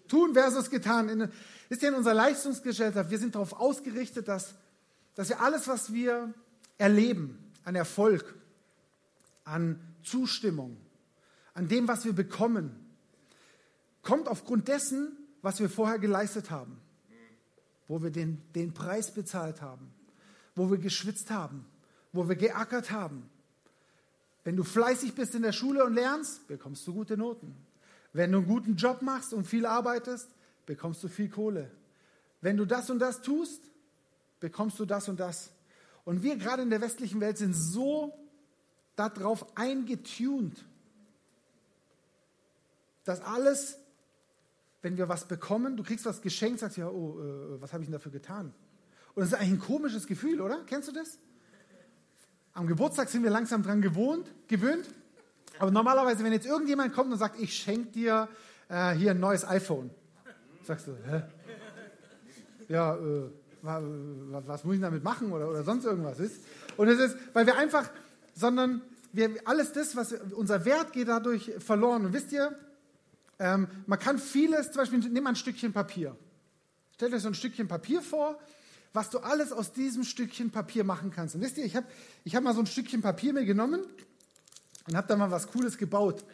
Tun 0.09 0.35
versus 0.35 0.69
getan. 0.69 1.09
In, 1.09 1.29
ist 1.71 1.81
ja 1.81 1.89
in 1.89 1.95
unserer 1.95 2.15
Leistungsgesellschaft, 2.15 3.11
wir 3.11 3.19
sind 3.19 3.35
darauf 3.35 3.55
ausgerichtet, 3.55 4.29
dass, 4.29 4.55
dass 5.15 5.31
wir 5.31 5.41
alles, 5.41 5.69
was 5.69 5.93
wir 5.93 6.35
erleben, 6.77 7.39
an 7.65 7.75
Erfolg, 7.75 8.35
an 9.45 9.81
Zustimmung, 10.03 10.77
an 11.55 11.69
dem, 11.69 11.89
was 11.89 12.05
wir 12.05 12.13
bekommen, 12.13 12.88
kommt 14.09 14.27
aufgrund 14.27 14.69
dessen, 14.69 15.19
was 15.43 15.61
wir 15.61 15.69
vorher 15.69 15.99
geleistet 15.99 16.51
haben, 16.51 16.81
wo 17.89 18.03
wir 18.03 18.11
den, 18.11 18.41
den 18.55 18.73
Preis 18.73 19.13
bezahlt 19.13 19.61
haben, 19.61 19.93
wo 20.55 20.71
wir 20.71 20.79
geschwitzt 20.79 21.31
haben, 21.31 21.67
wo 22.15 22.27
wir 22.27 22.35
geackert 22.35 22.91
haben, 22.91 23.29
wenn 24.45 24.57
du 24.57 24.65
fleißig 24.65 25.15
bist 25.15 25.35
in 25.35 25.43
der 25.43 25.53
Schule 25.53 25.85
und 25.85 25.93
lernst, 25.93 26.49
bekommst 26.49 26.87
du 26.87 26.95
gute 26.95 27.19
Noten. 27.19 27.55
Wenn 28.15 28.33
du 28.33 28.39
einen 28.39 28.47
guten 28.47 28.77
Job 28.77 29.03
machst 29.03 29.35
und 29.35 29.47
viel 29.47 29.67
arbeitest, 29.67 30.31
bekommst 30.65 31.05
du 31.05 31.09
viel 31.09 31.29
Kohle. 31.29 31.71
Wenn 32.41 32.57
du 32.57 32.65
das 32.65 32.89
und 32.89 33.01
das 33.01 33.21
tust, 33.21 33.61
bekommst 34.41 34.79
du 34.81 34.87
das 34.87 35.07
und 35.11 35.21
das. 35.21 35.51
Und 36.07 36.23
wir 36.23 36.37
gerade 36.37 36.63
in 36.63 36.71
der 36.71 36.81
westlichen 36.81 37.21
Welt 37.21 37.37
sind 37.37 37.53
so 37.53 38.19
darauf 38.97 39.55
eingetunt, 39.55 40.65
dass 43.05 43.21
alles, 43.21 43.77
wenn 44.83 44.97
wir 44.97 45.09
was 45.09 45.27
bekommen, 45.27 45.77
du 45.77 45.83
kriegst 45.83 46.07
was 46.07 46.21
geschenkt, 46.21 46.61
sagst 46.61 46.77
ja, 46.77 46.89
oh, 46.89 47.19
äh, 47.21 47.61
was 47.61 47.73
habe 47.73 47.83
ich 47.83 47.89
denn 47.89 47.93
dafür 47.93 48.13
getan? 48.13 48.53
Und 49.15 49.23
das 49.23 49.29
ist 49.29 49.35
eigentlich 49.35 49.53
ein 49.53 49.61
komisches 49.61 50.07
Gefühl, 50.07 50.41
oder? 50.41 50.63
Kennst 50.67 50.89
du 50.89 50.93
das? 50.93 51.19
Am 52.53 52.67
Geburtstag 52.67 53.09
sind 53.09 53.23
wir 53.23 53.31
langsam 53.31 53.63
dran 53.63 53.81
gewohnt, 53.81 54.33
gewöhnt. 54.47 54.87
Aber 55.59 55.71
normalerweise, 55.71 56.23
wenn 56.25 56.33
jetzt 56.33 56.47
irgendjemand 56.47 56.93
kommt 56.93 57.13
und 57.13 57.19
sagt, 57.19 57.41
ich 57.41 57.55
schenke 57.55 57.91
dir 57.91 58.29
äh, 58.69 58.93
hier 58.93 59.13
ein 59.13 59.21
neues 59.21 59.45
iPhone, 59.47 59.91
sagst 60.63 60.87
du, 60.87 60.93
hä? 61.09 61.23
Ja, 62.69 62.95
äh, 62.97 63.31
was, 63.63 64.65
muss 64.65 64.77
ich 64.77 64.81
damit 64.81 65.03
machen 65.03 65.33
oder, 65.33 65.49
oder 65.49 65.65
sonst 65.65 65.85
irgendwas 65.85 66.21
ist. 66.21 66.45
Und 66.77 66.89
es 66.89 66.99
ist, 66.99 67.17
weil 67.33 67.47
wir 67.47 67.57
einfach, 67.57 67.91
sondern 68.35 68.83
wir, 69.13 69.31
alles 69.45 69.73
das, 69.73 69.97
was 69.97 70.13
unser 70.13 70.65
Wert 70.65 70.93
geht 70.93 71.09
dadurch 71.09 71.53
verloren. 71.59 72.07
Und 72.07 72.13
wisst 72.13 72.31
ihr, 72.33 72.57
ähm, 73.39 73.69
man 73.87 73.99
kann 73.99 74.19
vieles, 74.19 74.73
zum 74.73 74.77
Beispiel, 74.83 74.99
nimm 74.99 75.27
ein 75.27 75.37
Stückchen 75.37 75.73
Papier. 75.73 76.17
Stellt 76.95 77.15
euch 77.15 77.23
so 77.23 77.29
ein 77.29 77.35
Stückchen 77.35 77.69
Papier 77.69 78.03
vor 78.03 78.39
was 78.93 79.11
du 79.11 79.19
alles 79.19 79.53
aus 79.53 79.73
diesem 79.73 80.05
Stückchen 80.05 80.51
Papier 80.51 80.85
machen 80.85 81.13
kannst. 81.15 81.35
Und 81.35 81.41
wisst 81.41 81.59
ihr, 81.59 81.65
ich 81.65 81.77
habe 81.77 81.87
ich 82.25 82.35
hab 82.35 82.43
mal 82.43 82.55
so 82.55 82.61
ein 82.61 82.67
Stückchen 82.67 83.03
Papier 83.03 83.33
mir 83.33 83.45
genommen 83.45 83.83
und 84.87 84.97
habe 84.97 85.07
da 85.07 85.17
mal 85.17 85.31
was 85.31 85.49
Cooles 85.49 85.77
gebaut. 85.79 86.25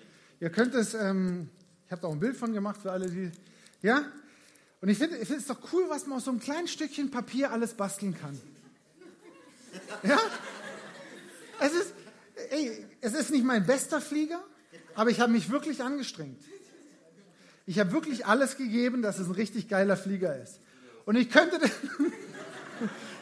Ihr 0.40 0.50
könnt 0.50 0.74
es, 0.74 0.94
ähm, 0.94 1.50
ich 1.86 1.92
habe 1.92 2.02
da 2.02 2.08
auch 2.08 2.12
ein 2.12 2.20
Bild 2.20 2.36
von 2.36 2.52
gemacht 2.52 2.80
für 2.82 2.92
alle, 2.92 3.10
die, 3.10 3.30
ja? 3.82 4.04
Und 4.80 4.88
ich 4.88 4.98
finde 4.98 5.16
es 5.16 5.46
doch 5.46 5.58
cool, 5.72 5.86
was 5.88 6.06
man 6.06 6.18
aus 6.18 6.24
so 6.24 6.30
einem 6.30 6.40
kleinen 6.40 6.68
Stückchen 6.68 7.10
Papier 7.10 7.50
alles 7.50 7.74
basteln 7.74 8.16
kann. 8.18 8.38
Ja? 10.02 10.18
Es 11.58 11.72
ist, 11.72 11.94
ey, 12.50 12.86
es 13.00 13.14
ist 13.14 13.30
nicht 13.30 13.44
mein 13.44 13.66
bester 13.66 14.00
Flieger, 14.00 14.42
aber 14.94 15.10
ich 15.10 15.20
habe 15.20 15.32
mich 15.32 15.50
wirklich 15.50 15.82
angestrengt. 15.82 16.42
Ich 17.66 17.78
habe 17.78 17.92
wirklich 17.92 18.26
alles 18.26 18.56
gegeben, 18.56 19.02
dass 19.02 19.18
es 19.18 19.26
ein 19.26 19.34
richtig 19.34 19.68
geiler 19.68 19.96
Flieger 19.96 20.40
ist. 20.40 20.60
Und 21.06 21.16
ich 21.16 21.30
könnte, 21.30 21.58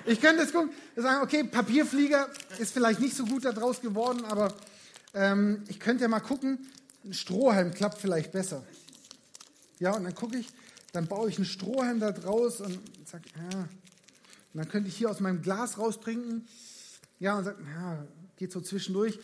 Ich 0.04 0.20
könnte 0.20 0.42
jetzt 0.42 0.52
gucken, 0.52 0.70
sagen, 0.96 1.22
okay, 1.22 1.44
Papierflieger 1.44 2.28
ist 2.58 2.72
vielleicht 2.72 3.00
nicht 3.00 3.16
so 3.16 3.24
gut 3.24 3.44
daraus 3.44 3.80
geworden, 3.80 4.24
aber 4.24 4.52
ähm, 5.14 5.62
ich 5.68 5.78
könnte 5.78 6.02
ja 6.02 6.08
mal 6.08 6.20
gucken, 6.20 6.66
ein 7.04 7.14
Strohhalm 7.14 7.72
klappt 7.72 7.98
vielleicht 7.98 8.32
besser. 8.32 8.64
Ja, 9.78 9.92
und 9.92 10.04
dann 10.04 10.14
gucke 10.14 10.38
ich, 10.38 10.48
dann 10.92 11.06
baue 11.06 11.28
ich 11.28 11.36
einen 11.36 11.44
Strohhalm 11.44 12.00
da 12.00 12.10
draus 12.10 12.60
und 12.60 12.80
sage, 13.04 13.24
ja, 13.36 13.58
und 13.60 14.58
dann 14.58 14.68
könnte 14.68 14.88
ich 14.88 14.96
hier 14.96 15.10
aus 15.10 15.20
meinem 15.20 15.40
Glas 15.40 15.78
raustrinken. 15.78 16.46
Ja, 17.20 17.38
und 17.38 17.44
sage, 17.44 17.58
ja, 17.74 18.04
geht 18.36 18.52
so 18.52 18.60
zwischendurch. 18.60 19.18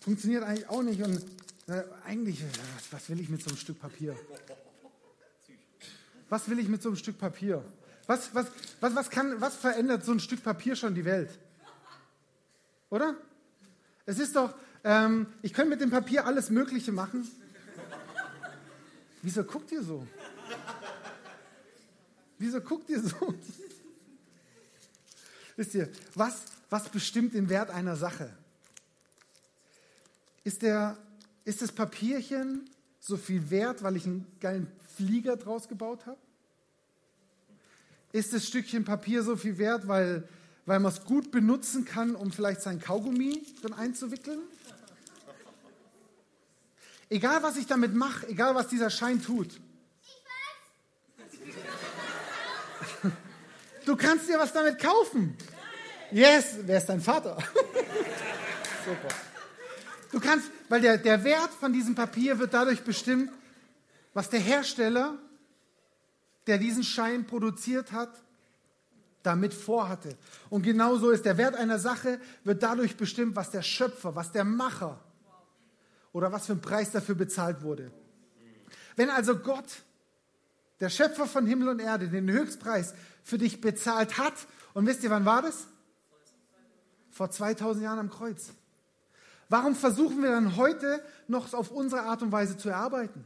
Funktioniert 0.00 0.42
eigentlich 0.42 0.68
auch 0.68 0.82
nicht. 0.82 1.02
Und 1.02 1.24
eigentlich, 2.04 2.42
was, 2.42 2.92
was 2.92 3.08
will 3.08 3.20
ich 3.20 3.28
mit 3.28 3.42
so 3.42 3.48
einem 3.48 3.56
Stück 3.56 3.80
Papier? 3.80 4.16
Was 6.28 6.48
will 6.48 6.58
ich 6.58 6.68
mit 6.68 6.82
so 6.82 6.90
einem 6.90 6.96
Stück 6.96 7.18
Papier? 7.18 7.64
Was, 8.06 8.34
was, 8.34 8.46
was, 8.80 8.94
was, 8.94 9.10
kann, 9.10 9.40
was 9.40 9.56
verändert 9.56 10.04
so 10.04 10.12
ein 10.12 10.20
Stück 10.20 10.42
Papier 10.42 10.76
schon 10.76 10.94
die 10.94 11.04
Welt? 11.04 11.30
Oder? 12.90 13.16
Es 14.04 14.18
ist 14.18 14.36
doch, 14.36 14.54
ähm, 14.84 15.26
ich 15.40 15.54
könnte 15.54 15.70
mit 15.70 15.80
dem 15.80 15.90
Papier 15.90 16.26
alles 16.26 16.50
Mögliche 16.50 16.92
machen. 16.92 17.26
Wieso 19.22 19.42
guckt 19.42 19.72
ihr 19.72 19.82
so? 19.82 20.06
Wieso 22.38 22.60
guckt 22.60 22.90
ihr 22.90 23.00
so? 23.00 23.34
Wisst 25.56 25.74
ihr, 25.74 25.90
was, 26.14 26.42
was 26.68 26.88
bestimmt 26.90 27.32
den 27.32 27.48
Wert 27.48 27.70
einer 27.70 27.96
Sache? 27.96 28.36
Ist, 30.42 30.60
der, 30.60 30.98
ist 31.44 31.62
das 31.62 31.72
Papierchen 31.72 32.68
so 33.00 33.16
viel 33.16 33.50
wert, 33.50 33.82
weil 33.82 33.96
ich 33.96 34.06
einen 34.06 34.26
geilen 34.40 34.66
Flieger 34.96 35.36
draus 35.36 35.68
gebaut 35.68 36.06
habe? 36.06 36.18
Ist 38.12 38.32
das 38.32 38.46
Stückchen 38.46 38.84
Papier 38.84 39.22
so 39.22 39.36
viel 39.36 39.58
wert, 39.58 39.88
weil, 39.88 40.26
weil 40.66 40.80
man 40.80 40.92
es 40.92 41.04
gut 41.04 41.30
benutzen 41.30 41.84
kann, 41.84 42.14
um 42.14 42.30
vielleicht 42.32 42.62
sein 42.62 42.80
Kaugummi 42.80 43.42
drin 43.60 43.74
einzuwickeln? 43.74 44.40
Egal, 47.10 47.42
was 47.42 47.56
ich 47.56 47.66
damit 47.66 47.94
mache, 47.94 48.28
egal, 48.28 48.54
was 48.54 48.68
dieser 48.68 48.88
Schein 48.88 49.20
tut. 49.20 49.60
Du 53.84 53.96
kannst 53.96 54.28
dir 54.28 54.38
was 54.38 54.52
damit 54.52 54.78
kaufen. 54.78 55.36
Yes, 56.10 56.56
wer 56.62 56.78
ist 56.78 56.86
dein 56.86 57.00
Vater? 57.00 57.36
Super. 58.84 59.33
Du 60.14 60.20
kannst, 60.20 60.48
weil 60.68 60.80
der, 60.80 60.96
der 60.96 61.24
Wert 61.24 61.50
von 61.50 61.72
diesem 61.72 61.96
Papier 61.96 62.38
wird 62.38 62.54
dadurch 62.54 62.84
bestimmt, 62.84 63.32
was 64.12 64.30
der 64.30 64.38
Hersteller, 64.38 65.18
der 66.46 66.58
diesen 66.58 66.84
Schein 66.84 67.26
produziert 67.26 67.90
hat, 67.90 68.22
damit 69.24 69.52
vorhatte. 69.52 70.16
Und 70.50 70.62
genauso 70.62 71.10
ist 71.10 71.24
der 71.24 71.36
Wert 71.36 71.56
einer 71.56 71.80
Sache, 71.80 72.20
wird 72.44 72.62
dadurch 72.62 72.96
bestimmt, 72.96 73.34
was 73.34 73.50
der 73.50 73.62
Schöpfer, 73.62 74.14
was 74.14 74.30
der 74.30 74.44
Macher 74.44 75.00
oder 76.12 76.30
was 76.30 76.46
für 76.46 76.52
ein 76.52 76.60
Preis 76.60 76.92
dafür 76.92 77.16
bezahlt 77.16 77.62
wurde. 77.62 77.90
Wenn 78.94 79.10
also 79.10 79.36
Gott, 79.36 79.82
der 80.78 80.90
Schöpfer 80.90 81.26
von 81.26 81.44
Himmel 81.44 81.70
und 81.70 81.80
Erde, 81.80 82.06
den 82.06 82.30
Höchstpreis 82.30 82.94
für 83.24 83.38
dich 83.38 83.60
bezahlt 83.60 84.16
hat, 84.16 84.34
und 84.74 84.86
wisst 84.86 85.02
ihr, 85.02 85.10
wann 85.10 85.24
war 85.24 85.42
das? 85.42 85.66
Vor 87.10 87.32
2000 87.32 87.82
Jahren 87.82 87.98
am 87.98 88.10
Kreuz. 88.10 88.52
Warum 89.48 89.74
versuchen 89.74 90.22
wir 90.22 90.30
dann 90.30 90.56
heute 90.56 91.02
noch 91.28 91.52
auf 91.52 91.70
unsere 91.70 92.02
Art 92.02 92.22
und 92.22 92.32
Weise 92.32 92.56
zu 92.56 92.68
erarbeiten? 92.68 93.24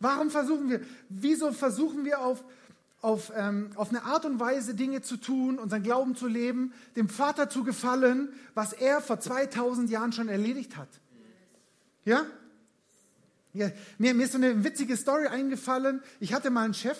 Warum 0.00 0.30
versuchen 0.30 0.68
wir, 0.68 0.80
wieso 1.08 1.52
versuchen 1.52 2.04
wir 2.04 2.20
auf, 2.20 2.44
auf, 3.00 3.32
ähm, 3.34 3.70
auf 3.74 3.90
eine 3.90 4.02
Art 4.04 4.24
und 4.24 4.40
Weise 4.40 4.74
Dinge 4.74 5.02
zu 5.02 5.16
tun, 5.16 5.58
unseren 5.58 5.82
Glauben 5.82 6.16
zu 6.16 6.26
leben, 6.26 6.72
dem 6.96 7.08
Vater 7.08 7.48
zu 7.48 7.64
gefallen, 7.64 8.28
was 8.54 8.72
er 8.72 9.00
vor 9.00 9.20
2000 9.20 9.90
Jahren 9.90 10.12
schon 10.12 10.28
erledigt 10.28 10.76
hat. 10.76 10.88
Ja? 12.04 12.26
ja 13.52 13.70
mir, 13.98 14.14
mir 14.14 14.24
ist 14.24 14.32
so 14.32 14.38
eine 14.38 14.64
witzige 14.64 14.96
Story 14.96 15.26
eingefallen. 15.26 16.02
Ich 16.20 16.34
hatte 16.34 16.50
mal 16.50 16.64
einen 16.64 16.74
Chef, 16.74 16.98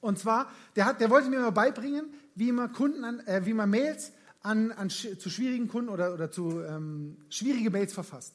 und 0.00 0.18
zwar, 0.18 0.50
der, 0.76 0.86
hat, 0.86 1.00
der 1.00 1.10
wollte 1.10 1.28
mir 1.28 1.40
mal 1.40 1.50
beibringen, 1.50 2.06
wie 2.34 2.52
man, 2.52 2.72
Kunden 2.72 3.04
an, 3.04 3.20
äh, 3.26 3.44
wie 3.44 3.54
man 3.54 3.68
Mails 3.68 4.12
an, 4.42 4.72
an, 4.72 4.90
zu 4.90 5.30
schwierigen 5.30 5.68
Kunden 5.68 5.90
oder, 5.90 6.14
oder 6.14 6.30
zu 6.30 6.62
ähm, 6.62 7.16
schwierige 7.28 7.70
Mails 7.70 7.92
verfasst. 7.92 8.34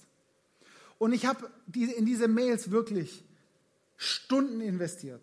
Und 0.98 1.13
ich 1.13 1.26
habe 1.26 1.50
die, 1.68 1.86
in 1.86 2.06
diese 2.06 2.28
Mails 2.28 2.72
wirklich 2.72 3.24
Stunden 3.98 4.62
investiert 4.62 5.22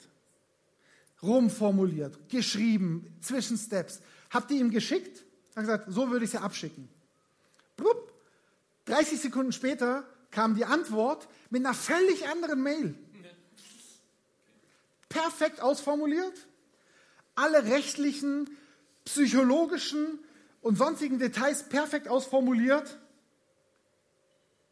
rumformuliert, 1.23 2.29
geschrieben, 2.29 3.07
Zwischensteps. 3.21 4.01
Habt 4.31 4.51
ihr 4.51 4.61
ihm 4.61 4.71
geschickt? 4.71 5.25
Hat 5.55 5.63
gesagt, 5.63 5.85
so 5.89 6.11
würde 6.11 6.25
ich 6.25 6.33
sie 6.33 6.39
abschicken. 6.39 6.89
Blub. 7.77 8.13
30 8.87 9.21
Sekunden 9.21 9.53
später 9.53 10.05
kam 10.31 10.57
die 10.57 10.65
Antwort 10.65 11.29
mit 11.51 11.65
einer 11.65 11.75
völlig 11.75 12.27
anderen 12.27 12.63
Mail. 12.63 12.95
Perfekt 15.09 15.61
ausformuliert. 15.61 16.49
Alle 17.35 17.65
rechtlichen, 17.65 18.51
psychologischen 19.05 20.19
und 20.63 20.79
sonstigen 20.79 21.19
Details 21.19 21.69
perfekt 21.69 22.09
ausformuliert. 22.09 22.99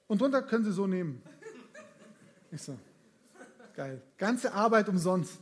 Und 0.08 0.20
drunter 0.20 0.42
können 0.42 0.64
Sie 0.64 0.72
so 0.72 0.86
nehmen. 0.86 1.22
Ich 2.50 2.62
so, 2.62 2.76
geil. 3.76 4.00
Ganze 4.16 4.54
Arbeit 4.54 4.88
umsonst 4.88 5.38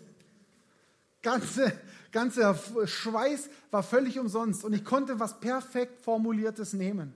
ganze, 1.23 1.73
ganzer 2.13 2.59
Schweiß 2.87 3.51
war 3.71 3.83
völlig 3.83 4.19
umsonst 4.19 4.65
und 4.65 4.73
ich 4.73 4.85
konnte 4.85 5.21
was 5.21 5.41
perfekt 5.41 6.01
formuliertes 6.01 6.73
nehmen. 6.73 7.13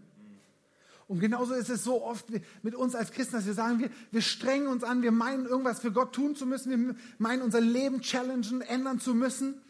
Und 1.08 1.20
genauso 1.20 1.54
ist 1.54 1.68
es 1.68 1.84
so 1.84 2.02
oft 2.02 2.26
mit 2.62 2.74
uns 2.74 2.94
als 2.94 3.10
Christen, 3.10 3.34
dass 3.34 3.46
wir 3.46 3.54
sagen, 3.54 3.80
wir, 3.80 3.90
wir 4.10 4.22
strengen 4.22 4.68
uns 4.68 4.82
an, 4.82 5.02
wir 5.02 5.12
meinen 5.12 5.46
irgendwas 5.46 5.80
für 5.80 5.92
Gott 5.92 6.14
tun 6.14 6.36
zu 6.36 6.46
müssen, 6.46 6.88
wir 6.88 6.96
meinen 7.18 7.42
unser 7.42 7.60
Leben 7.60 8.00
challengen, 8.00 8.62
ändern 8.62 8.98
zu 8.98 9.14
müssen. 9.14 9.60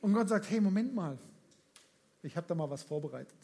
Und 0.00 0.12
Gott 0.12 0.28
sagt, 0.28 0.50
hey, 0.50 0.60
Moment 0.60 0.94
mal, 0.94 1.18
ich 2.26 2.36
habe 2.36 2.46
da 2.46 2.54
mal 2.54 2.68
was 2.70 2.82
vorbereitet. 2.82 3.36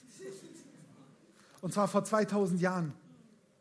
Und 1.61 1.73
zwar 1.73 1.89
vor 1.89 2.05
2000 2.05 2.61
Jahren. 2.61 2.93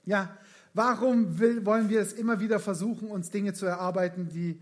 Ja, 0.06 0.36
warum 0.74 1.40
will, 1.40 1.66
wollen 1.66 1.90
wir 1.90 2.02
es 2.02 2.14
immer 2.14 2.40
wieder 2.40 2.60
versuchen, 2.60 3.10
uns 3.10 3.30
Dinge 3.30 3.54
zu 3.54 3.66
erarbeiten, 3.66 4.30
die, 4.30 4.60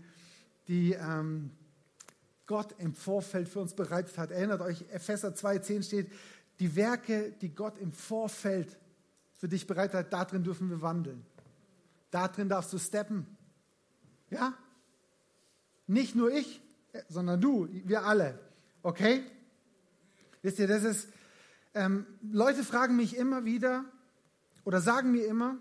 die, 0.68 0.92
ähm, 0.92 1.50
Gott 2.50 2.74
im 2.78 2.94
Vorfeld 2.94 3.48
für 3.48 3.60
uns 3.60 3.74
bereitet 3.74 4.18
hat. 4.18 4.32
Erinnert 4.32 4.60
euch, 4.60 4.84
Epheser 4.90 5.28
2,10 5.28 5.84
steht, 5.84 6.12
die 6.58 6.74
Werke, 6.74 7.30
die 7.40 7.54
Gott 7.54 7.78
im 7.78 7.92
Vorfeld 7.92 8.76
für 9.34 9.46
dich 9.46 9.68
bereitet 9.68 9.94
hat, 9.94 10.12
darin 10.12 10.42
dürfen 10.42 10.68
wir 10.68 10.82
wandeln. 10.82 11.24
Darin 12.10 12.48
darfst 12.48 12.72
du 12.72 12.78
steppen. 12.78 13.24
Ja? 14.30 14.52
Nicht 15.86 16.16
nur 16.16 16.32
ich, 16.32 16.60
sondern 17.08 17.40
du, 17.40 17.68
wir 17.84 18.02
alle. 18.02 18.36
Okay? 18.82 19.22
Wisst 20.42 20.58
ihr, 20.58 20.68
das 20.68 20.84
ist, 20.84 21.08
ähm, 21.74 22.06
Leute 22.22 22.64
fragen 22.64 22.96
mich 22.96 23.16
immer 23.16 23.44
wieder 23.44 23.84
oder 24.64 24.80
sagen 24.80 25.12
mir 25.12 25.26
immer, 25.26 25.56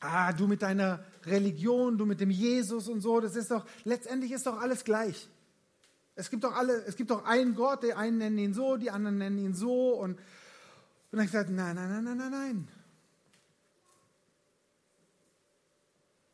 ah, 0.00 0.32
du 0.32 0.46
mit 0.46 0.62
deiner 0.62 1.04
Religion, 1.26 1.98
du 1.98 2.06
mit 2.06 2.20
dem 2.20 2.30
Jesus 2.30 2.88
und 2.88 3.00
so, 3.00 3.20
das 3.20 3.36
ist 3.36 3.50
doch, 3.50 3.66
letztendlich 3.84 4.32
ist 4.32 4.46
doch 4.46 4.60
alles 4.60 4.84
gleich. 4.84 5.28
Es 6.14 6.30
gibt 6.30 6.44
doch 6.44 6.54
alle, 6.54 6.84
es 6.84 6.96
gibt 6.96 7.10
doch 7.10 7.24
einen 7.24 7.54
Gott, 7.54 7.82
die 7.82 7.94
einen 7.94 8.18
nennen 8.18 8.38
ihn 8.38 8.54
so, 8.54 8.76
die 8.76 8.90
anderen 8.90 9.18
nennen 9.18 9.38
ihn 9.38 9.54
so. 9.54 9.94
Und, 9.94 10.12
und 10.12 10.18
dann 11.10 11.20
habe 11.20 11.24
ich 11.24 11.32
gesagt, 11.32 11.50
nein, 11.50 11.74
nein, 11.74 11.90
nein, 11.90 12.04
nein, 12.04 12.16
nein, 12.16 12.30
nein. 12.30 12.68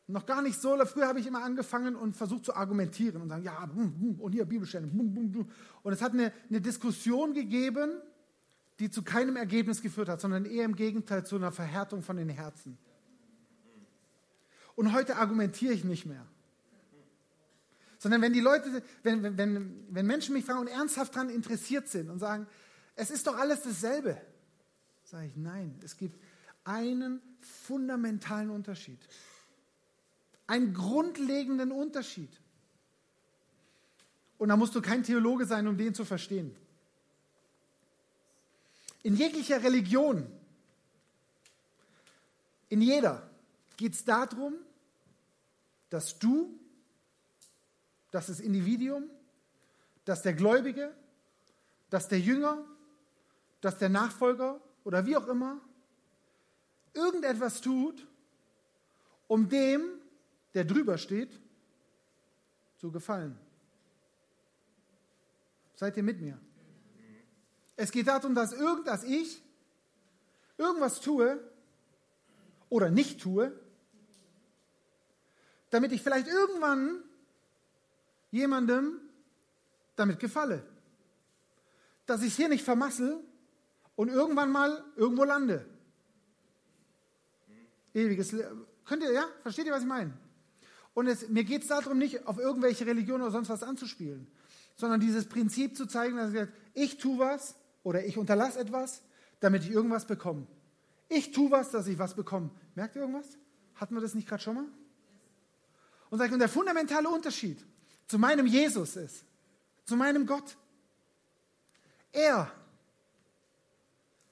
Noch 0.09 0.25
gar 0.25 0.40
nicht 0.40 0.61
so. 0.61 0.77
Früher 0.87 1.09
habe 1.09 1.19
ich 1.19 1.27
immer 1.27 1.42
angefangen 1.42 1.97
und 1.97 2.16
versucht 2.16 2.45
zu 2.45 2.55
argumentieren 2.55 3.23
und 3.23 3.29
sagen, 3.29 3.42
ja, 3.42 3.69
und 4.19 4.33
hier 4.33 4.45
Bibelstellen. 4.45 4.90
Und 5.83 5.92
es 5.92 6.01
hat 6.01 6.12
eine, 6.12 6.33
eine 6.49 6.61
Diskussion 6.61 7.35
gegeben, 7.35 7.90
die 8.79 8.90
zu 8.90 9.03
keinem 9.03 9.37
Ergebnis 9.37 9.83
geführt 9.83 10.09
hat, 10.09 10.21
sondern 10.21 10.45
eher 10.45 10.64
im 10.64 10.77
Gegenteil 10.77 11.27
zu 11.27 11.37
einer 11.37 11.51
Verhärtung 11.51 12.03
von 12.03 12.16
den 12.16 12.29
Herzen. 12.29 12.79
Und 14.77 14.92
heute 14.92 15.16
argumentiere 15.16 15.73
ich 15.73 15.85
nicht 15.85 16.07
mehr. 16.07 16.25
Sondern 17.99 18.21
wenn 18.21 18.35
die 18.35 18.40
Leute, 18.40 18.83
wenn, 19.03 19.37
wenn, 19.37 19.87
wenn 19.88 20.07
Menschen 20.07 20.35
mich 20.35 20.45
fragen 20.45 20.61
und 20.61 20.69
ernsthaft 20.69 21.16
daran 21.16 21.31
interessiert 21.31 21.88
sind 21.88 22.11
und 22.11 22.19
sagen, 22.19 22.47
es 22.95 23.11
ist 23.11 23.27
doch 23.27 23.37
alles 23.37 23.62
dasselbe, 23.62 24.21
sage 25.05 25.27
ich, 25.27 25.37
nein, 25.37 25.79
es 25.83 25.97
gibt 25.97 26.21
einen 26.64 27.21
fundamentalen 27.40 28.51
Unterschied. 28.51 28.99
Einen 30.46 30.74
grundlegenden 30.74 31.72
Unterschied. 31.72 32.30
Und 34.38 34.48
da 34.50 34.56
musst 34.56 34.74
du 34.74 34.82
kein 34.82 35.02
Theologe 35.02 35.46
sein, 35.46 35.66
um 35.66 35.76
den 35.76 35.94
zu 35.94 36.04
verstehen. 36.04 36.54
In 39.02 39.16
jeglicher 39.16 39.62
Religion, 39.62 40.26
in 42.68 42.80
jeder, 42.80 43.28
geht 43.76 43.94
es 43.94 44.04
darum, 44.04 44.54
dass 45.90 46.18
du 46.18 46.59
dass 48.16 48.28
das 48.28 48.40
Individuum, 48.40 49.11
dass 50.06 50.22
der 50.22 50.32
Gläubige, 50.32 50.90
dass 51.90 52.09
der 52.09 52.18
Jünger, 52.18 52.64
dass 53.61 53.76
der 53.76 53.90
Nachfolger 53.90 54.59
oder 54.85 55.04
wie 55.04 55.18
auch 55.18 55.28
immer 55.28 55.61
irgendetwas 56.94 57.61
tut, 57.61 58.06
um 59.28 59.50
dem, 59.50 59.82
der 60.57 60.64
drüber 60.64 60.97
steht, 60.97 61.38
zu 62.79 62.90
gefallen. 62.90 63.38
Seid 65.75 65.99
ihr 65.99 66.03
mit 66.03 66.19
mir? 66.19 66.40
Es 67.77 67.92
geht 67.92 68.07
darum, 68.07 68.35
dass 68.35 68.55
irgend, 68.55 68.87
dass 68.87 69.05
ich 69.05 69.42
irgendwas 70.57 71.03
tue 71.03 71.38
oder 72.71 72.90
nicht 72.90 73.21
tue, 73.21 73.53
damit 75.69 75.92
ich 75.92 76.01
vielleicht 76.03 76.27
irgendwann 76.27 77.03
jemandem 78.31 78.99
damit 79.95 80.19
gefalle. 80.19 80.66
Dass 82.07 82.23
ich 82.23 82.29
es 82.29 82.37
hier 82.37 82.49
nicht 82.49 82.64
vermassel 82.64 83.23
und 83.95 84.09
irgendwann 84.09 84.51
mal 84.51 84.83
irgendwo 84.97 85.25
lande. 85.25 85.69
Ewiges 87.92 88.33
Leben. 88.33 88.66
Könnt 88.87 89.03
ihr, 89.03 89.12
ja? 89.12 89.29
Versteht 89.42 89.66
ihr, 89.66 89.73
was 89.73 89.83
ich 89.83 89.88
meine? 89.88 90.25
Und 90.96 91.09
es, 91.09 91.28
mir 91.28 91.44
geht 91.44 91.61
es 91.61 91.68
darum, 91.68 91.98
nicht 91.98 92.26
auf 92.26 92.38
irgendwelche 92.38 92.87
Religionen 92.87 93.24
oder 93.24 93.30
sonst 93.30 93.50
was 93.50 93.62
anzuspielen, 93.62 94.26
sondern 94.76 94.98
dieses 94.98 95.26
Prinzip 95.26 95.76
zu 95.76 95.85
zeigen, 95.85 96.16
dass 96.16 96.32
ich, 96.72 96.96
tue 96.96 97.18
was 97.18 97.54
oder 97.82 98.06
ich 98.06 98.16
unterlasse 98.16 98.59
etwas, 98.61 99.02
damit 99.40 99.64
ich 99.64 99.70
irgendwas 99.70 100.06
bekomme. 100.06 100.46
Ich 101.11 101.32
tue 101.32 101.50
was, 101.50 101.70
dass 101.70 101.87
ich 101.87 101.98
was 101.98 102.14
bekomme. 102.14 102.48
Merkt 102.74 102.96
ihr 102.96 103.02
irgendwas? 103.02 103.26
Hatten 103.74 103.94
wir 103.94 104.00
das 104.00 104.14
nicht 104.14 104.26
gerade 104.26 104.42
schon 104.42 104.54
mal? 104.54 104.64
Und, 106.09 106.18
und 106.18 106.38
der 106.38 106.48
fundamentale 106.48 107.11
Unterschied 107.11 107.62
zu 108.06 108.18
meinem 108.18 108.46
Jesus 108.46 108.96
ist, 108.96 109.26
zu 109.85 109.96
meinem 109.96 110.24
Gott, 110.24 110.56
er 112.11 112.50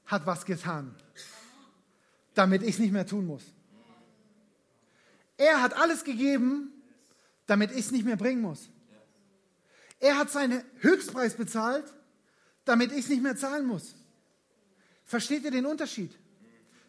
hat 0.07 0.25
was 0.25 0.47
getan, 0.47 0.97
damit 2.33 2.63
ich 2.63 2.71
es 2.71 2.79
nicht 2.79 2.93
mehr 2.93 3.07
tun 3.07 3.27
muss. 3.27 3.54
Er 5.37 5.63
hat 5.63 5.75
alles 5.75 6.05
gegeben, 6.05 6.73
damit 7.47 7.71
ich 7.73 7.81
es 7.87 7.91
nicht 7.91 8.05
mehr 8.05 8.17
bringen 8.17 8.43
muss. 8.43 8.69
Er 10.01 10.19
hat 10.19 10.31
seinen 10.31 10.63
Höchstpreis 10.81 11.35
bezahlt, 11.35 11.85
damit 12.65 12.93
ich 12.93 13.01
es 13.01 13.09
nicht 13.09 13.23
mehr 13.23 13.37
zahlen 13.37 13.67
muss. 13.67 13.95
Versteht 15.05 15.45
ihr 15.45 15.51
den 15.51 15.67
Unterschied? 15.67 16.19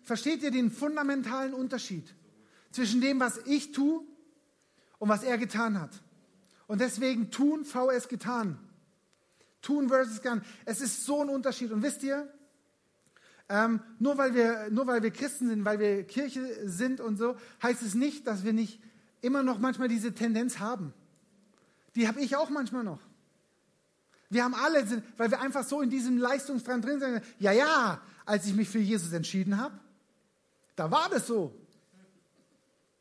Versteht 0.04 0.44
ihr 0.44 0.52
den 0.52 0.72
fundamentalen 0.72 1.54
Unterschied 1.54 2.14
zwischen 2.72 3.02
dem, 3.02 3.20
was 3.20 3.40
ich 3.46 3.72
tue 3.72 4.02
und 5.00 5.10
was 5.10 5.24
er 5.24 5.38
getan 5.38 5.80
hat? 5.82 6.02
Und 6.68 6.82
deswegen 6.82 7.32
tun, 7.32 7.66
VS 7.66 8.08
getan. 8.08 8.60
Tun 9.62 9.90
versus 9.90 10.22
gern. 10.22 10.44
Es 10.66 10.82
ist 10.82 11.06
so 11.06 11.22
ein 11.22 11.30
Unterschied. 11.30 11.72
Und 11.72 11.82
wisst 11.82 12.04
ihr, 12.04 12.32
ähm, 13.48 13.80
nur, 14.00 14.18
weil 14.18 14.34
wir, 14.34 14.70
nur 14.72 14.88
weil 14.88 15.04
wir 15.04 15.12
Christen 15.12 15.50
sind, 15.50 15.66
weil 15.66 15.80
wir 15.80 16.04
Kirche 16.04 16.68
sind 16.68 17.00
und 17.00 17.18
so, 17.18 17.36
heißt 17.62 17.82
es 17.84 17.94
nicht, 17.94 18.26
dass 18.26 18.44
wir 18.44 18.54
nicht 18.54 18.82
immer 19.22 19.44
noch 19.44 19.60
manchmal 19.60 19.88
diese 19.88 20.14
Tendenz 20.14 20.60
haben. 20.60 20.94
Die 21.96 22.08
habe 22.08 22.22
ich 22.22 22.36
auch 22.36 22.50
manchmal 22.50 22.84
noch. 22.84 23.00
Wir 24.30 24.44
haben 24.44 24.56
alle, 24.56 25.04
weil 25.18 25.30
wir 25.30 25.40
einfach 25.40 25.64
so 25.64 25.82
in 25.82 25.90
diesem 25.90 26.18
Leistungsdrang 26.18 26.82
drin 26.82 27.00
sind. 27.00 27.22
Ja, 27.40 27.52
ja, 27.52 28.02
als 28.26 28.48
ich 28.48 28.56
mich 28.56 28.68
für 28.68 28.80
Jesus 28.80 29.14
entschieden 29.14 29.60
habe, 29.60 29.80
da 30.76 30.90
war 30.90 31.10
das 31.10 31.28
so. 31.28 31.56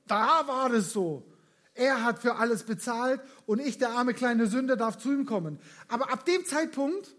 Da 0.07 0.47
war 0.47 0.69
das 0.69 0.93
so. 0.93 1.27
Er 1.75 2.05
hat 2.05 2.21
für 2.21 2.37
alles 2.37 2.63
bezahlt 2.63 3.21
und 3.47 3.59
ich, 3.59 3.79
der 3.79 3.91
arme 3.91 4.15
kleine 4.15 4.47
Sünder, 4.47 4.77
darf 4.77 4.99
zu 4.99 5.13
ihm 5.13 5.27
kommen. 5.27 5.59
Aber 5.89 6.13
ab 6.13 6.25
dem 6.25 6.45
Zeitpunkt, 6.45 7.17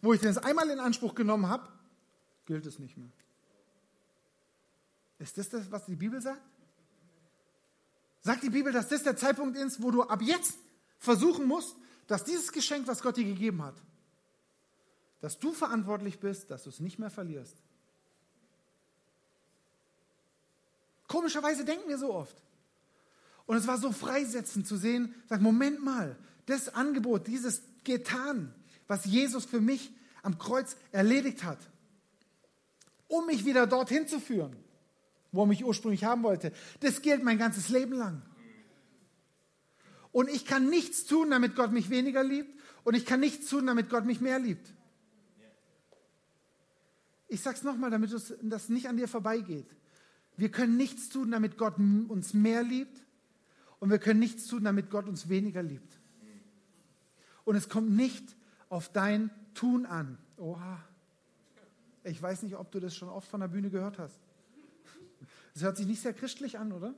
wo 0.00 0.12
ich 0.12 0.20
das 0.20 0.38
einmal 0.38 0.68
in 0.68 0.78
Anspruch 0.78 1.14
genommen 1.14 1.48
habe, 1.48 1.68
gilt 2.46 2.66
es 2.66 2.78
nicht 2.78 2.96
mehr. 2.96 3.10
Ist 5.18 5.38
das 5.38 5.48
das, 5.48 5.70
was 5.70 5.86
die 5.86 5.96
Bibel 5.96 6.20
sagt? 6.20 6.42
Sagt 8.20 8.42
die 8.42 8.50
Bibel, 8.50 8.72
dass 8.72 8.88
das 8.88 9.02
der 9.02 9.16
Zeitpunkt 9.16 9.56
ist, 9.56 9.82
wo 9.82 9.90
du 9.90 10.02
ab 10.02 10.22
jetzt 10.22 10.58
versuchen 10.98 11.46
musst, 11.46 11.76
dass 12.06 12.24
dieses 12.24 12.52
Geschenk, 12.52 12.86
was 12.86 13.02
Gott 13.02 13.16
dir 13.16 13.24
gegeben 13.24 13.62
hat, 13.62 13.76
dass 15.20 15.38
du 15.38 15.52
verantwortlich 15.52 16.20
bist, 16.20 16.50
dass 16.50 16.64
du 16.64 16.70
es 16.70 16.80
nicht 16.80 16.98
mehr 16.98 17.10
verlierst. 17.10 17.56
Komischerweise 21.06 21.64
denken 21.64 21.88
wir 21.88 21.98
so 21.98 22.12
oft. 22.12 22.36
Und 23.46 23.56
es 23.56 23.66
war 23.66 23.78
so 23.78 23.92
freisetzend 23.92 24.66
zu 24.66 24.76
sehen, 24.76 25.14
sag, 25.28 25.40
Moment 25.40 25.82
mal, 25.82 26.16
das 26.46 26.70
Angebot, 26.70 27.26
dieses 27.26 27.62
getan, 27.84 28.54
was 28.86 29.04
Jesus 29.04 29.44
für 29.44 29.60
mich 29.60 29.92
am 30.22 30.38
Kreuz 30.38 30.76
erledigt 30.92 31.44
hat, 31.44 31.58
um 33.18 33.26
mich 33.26 33.44
wieder 33.44 33.66
dorthin 33.66 34.08
zu 34.08 34.18
führen, 34.18 34.56
wo 35.32 35.42
er 35.42 35.46
mich 35.46 35.64
ursprünglich 35.64 36.04
haben 36.04 36.22
wollte. 36.22 36.52
Das 36.80 37.02
gilt 37.02 37.22
mein 37.22 37.38
ganzes 37.38 37.68
Leben 37.68 37.92
lang. 37.92 38.22
Und 40.12 40.28
ich 40.28 40.44
kann 40.44 40.68
nichts 40.68 41.06
tun, 41.06 41.30
damit 41.30 41.56
Gott 41.56 41.72
mich 41.72 41.90
weniger 41.90 42.22
liebt. 42.22 42.60
Und 42.84 42.94
ich 42.94 43.06
kann 43.06 43.20
nichts 43.20 43.48
tun, 43.48 43.66
damit 43.66 43.88
Gott 43.90 44.04
mich 44.04 44.20
mehr 44.20 44.38
liebt. 44.38 44.72
Ich 47.28 47.40
sage 47.40 47.56
es 47.56 47.62
nochmal, 47.64 47.90
damit 47.90 48.12
das 48.42 48.68
nicht 48.68 48.88
an 48.88 48.96
dir 48.96 49.08
vorbeigeht. 49.08 49.66
Wir 50.36 50.50
können 50.50 50.76
nichts 50.76 51.08
tun, 51.08 51.30
damit 51.30 51.56
Gott 51.58 51.78
uns 51.78 52.34
mehr 52.34 52.62
liebt. 52.62 53.02
Und 53.80 53.90
wir 53.90 53.98
können 53.98 54.20
nichts 54.20 54.46
tun, 54.46 54.64
damit 54.64 54.90
Gott 54.90 55.08
uns 55.08 55.28
weniger 55.28 55.62
liebt. 55.62 55.98
Und 57.44 57.56
es 57.56 57.68
kommt 57.68 57.90
nicht 57.90 58.36
auf 58.68 58.92
dein 58.92 59.30
Tun 59.54 59.86
an. 59.86 60.18
Oha. 60.36 60.82
Ich 62.04 62.20
weiß 62.20 62.42
nicht, 62.42 62.56
ob 62.56 62.70
du 62.70 62.80
das 62.80 62.94
schon 62.94 63.08
oft 63.08 63.28
von 63.28 63.40
der 63.40 63.48
Bühne 63.48 63.70
gehört 63.70 63.98
hast. 63.98 64.20
Es 65.54 65.62
hört 65.62 65.76
sich 65.76 65.86
nicht 65.86 66.02
sehr 66.02 66.12
christlich 66.12 66.58
an, 66.58 66.72
oder? 66.72 66.94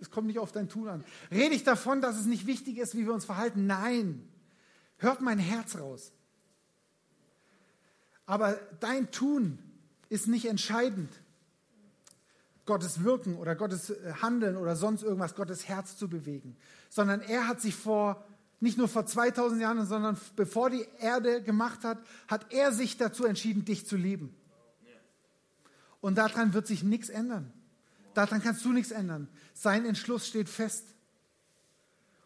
Es 0.00 0.10
kommt 0.10 0.26
nicht 0.26 0.38
auf 0.38 0.52
dein 0.52 0.68
Tun 0.68 0.88
an. 0.88 1.04
Rede 1.30 1.54
ich 1.54 1.64
davon, 1.64 2.00
dass 2.00 2.18
es 2.18 2.26
nicht 2.26 2.46
wichtig 2.46 2.78
ist, 2.78 2.96
wie 2.96 3.06
wir 3.06 3.14
uns 3.14 3.24
verhalten? 3.24 3.66
Nein. 3.66 4.28
Hört 4.98 5.20
mein 5.20 5.38
Herz 5.38 5.78
raus. 5.78 6.12
Aber 8.26 8.58
dein 8.80 9.10
Tun 9.10 9.58
ist 10.08 10.26
nicht 10.26 10.46
entscheidend. 10.46 11.10
Gottes 12.66 13.02
Wirken 13.02 13.36
oder 13.36 13.56
Gottes 13.56 13.90
äh, 13.90 14.12
Handeln 14.20 14.56
oder 14.56 14.76
sonst 14.76 15.02
irgendwas, 15.02 15.34
Gottes 15.34 15.68
Herz 15.68 15.96
zu 15.96 16.08
bewegen, 16.08 16.56
sondern 16.90 17.20
er 17.20 17.48
hat 17.48 17.60
sich 17.60 17.74
vor 17.74 18.24
nicht 18.60 18.78
nur 18.78 18.86
vor 18.86 19.04
2000 19.04 19.60
Jahren, 19.60 19.84
sondern 19.86 20.16
bevor 20.36 20.70
die 20.70 20.86
Erde 21.00 21.42
gemacht 21.42 21.82
hat, 21.82 21.98
hat 22.28 22.52
er 22.52 22.70
sich 22.70 22.96
dazu 22.96 23.24
entschieden, 23.24 23.64
dich 23.64 23.86
zu 23.86 23.96
lieben. 23.96 24.32
Und 26.02 26.18
daran 26.18 26.52
wird 26.52 26.66
sich 26.66 26.82
nichts 26.82 27.08
ändern. 27.08 27.50
Daran 28.12 28.42
kannst 28.42 28.62
du 28.64 28.72
nichts 28.72 28.90
ändern. 28.90 29.28
Sein 29.54 29.86
Entschluss 29.86 30.26
steht 30.26 30.50
fest. 30.50 30.84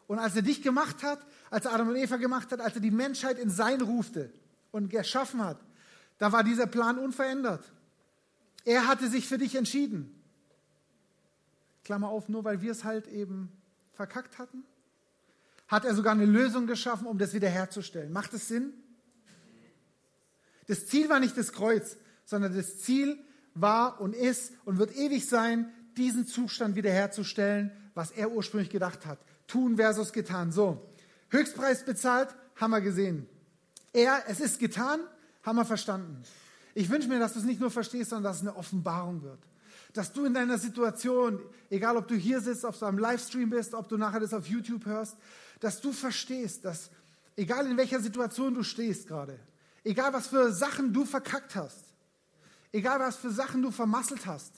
Und 0.08 0.18
als 0.18 0.34
er 0.34 0.42
dich 0.42 0.62
gemacht 0.62 1.02
hat, 1.02 1.24
als 1.50 1.66
er 1.66 1.74
Adam 1.74 1.90
und 1.90 1.96
Eva 1.96 2.16
gemacht 2.16 2.50
hat, 2.50 2.60
als 2.60 2.74
er 2.74 2.80
die 2.80 2.90
Menschheit 2.90 3.38
in 3.38 3.50
sein 3.50 3.80
rufte 3.82 4.32
und 4.72 4.88
geschaffen 4.88 5.44
hat, 5.44 5.60
da 6.18 6.32
war 6.32 6.42
dieser 6.42 6.66
Plan 6.66 6.98
unverändert. 6.98 7.70
Er 8.64 8.88
hatte 8.88 9.08
sich 9.08 9.28
für 9.28 9.38
dich 9.38 9.54
entschieden. 9.54 10.12
Klammer 11.84 12.08
auf, 12.08 12.28
nur 12.28 12.44
weil 12.44 12.62
wir 12.62 12.72
es 12.72 12.82
halt 12.82 13.06
eben 13.06 13.52
verkackt 13.92 14.38
hatten, 14.38 14.64
hat 15.68 15.84
er 15.84 15.94
sogar 15.94 16.12
eine 16.12 16.24
Lösung 16.24 16.66
geschaffen, 16.66 17.06
um 17.06 17.18
das 17.18 17.34
wiederherzustellen. 17.34 18.10
Macht 18.10 18.32
es 18.32 18.48
Sinn? 18.48 18.72
Das 20.66 20.86
Ziel 20.86 21.10
war 21.10 21.20
nicht 21.20 21.36
das 21.36 21.52
Kreuz, 21.52 21.98
sondern 22.24 22.56
das 22.56 22.78
Ziel 22.78 23.18
war 23.56 24.00
und 24.00 24.14
ist 24.14 24.52
und 24.64 24.78
wird 24.78 24.96
ewig 24.96 25.28
sein, 25.28 25.72
diesen 25.96 26.26
Zustand 26.26 26.76
wiederherzustellen, 26.76 27.70
was 27.94 28.10
er 28.10 28.30
ursprünglich 28.30 28.70
gedacht 28.70 29.06
hat. 29.06 29.18
Tun 29.46 29.76
versus 29.76 30.12
getan. 30.12 30.52
So, 30.52 30.86
Höchstpreis 31.30 31.84
bezahlt, 31.84 32.28
haben 32.56 32.70
wir 32.70 32.80
gesehen. 32.80 33.26
Er, 33.92 34.24
es 34.28 34.40
ist 34.40 34.58
getan, 34.58 35.00
haben 35.42 35.56
wir 35.56 35.64
verstanden. 35.64 36.22
Ich 36.74 36.90
wünsche 36.90 37.08
mir, 37.08 37.18
dass 37.18 37.32
du 37.32 37.38
es 37.38 37.44
nicht 37.44 37.60
nur 37.60 37.70
verstehst, 37.70 38.10
sondern 38.10 38.24
dass 38.24 38.36
es 38.36 38.42
eine 38.42 38.56
Offenbarung 38.56 39.22
wird. 39.22 39.38
Dass 39.94 40.12
du 40.12 40.26
in 40.26 40.34
deiner 40.34 40.58
Situation, 40.58 41.40
egal 41.70 41.96
ob 41.96 42.06
du 42.06 42.14
hier 42.14 42.40
sitzt, 42.40 42.64
ob 42.66 42.78
du 42.78 42.84
am 42.84 42.98
Livestream 42.98 43.48
bist, 43.48 43.72
ob 43.72 43.88
du 43.88 43.96
nachher 43.96 44.20
das 44.20 44.34
auf 44.34 44.46
YouTube 44.46 44.84
hörst, 44.84 45.16
dass 45.60 45.80
du 45.80 45.92
verstehst, 45.92 46.66
dass 46.66 46.90
egal 47.36 47.66
in 47.66 47.76
welcher 47.78 48.00
Situation 48.00 48.54
du 48.54 48.62
stehst 48.62 49.08
gerade, 49.08 49.38
egal 49.84 50.12
was 50.12 50.26
für 50.26 50.52
Sachen 50.52 50.92
du 50.92 51.06
verkackt 51.06 51.56
hast, 51.56 51.85
Egal 52.72 53.00
was 53.00 53.16
für 53.16 53.30
Sachen 53.30 53.62
du 53.62 53.70
vermasselt 53.70 54.26
hast, 54.26 54.52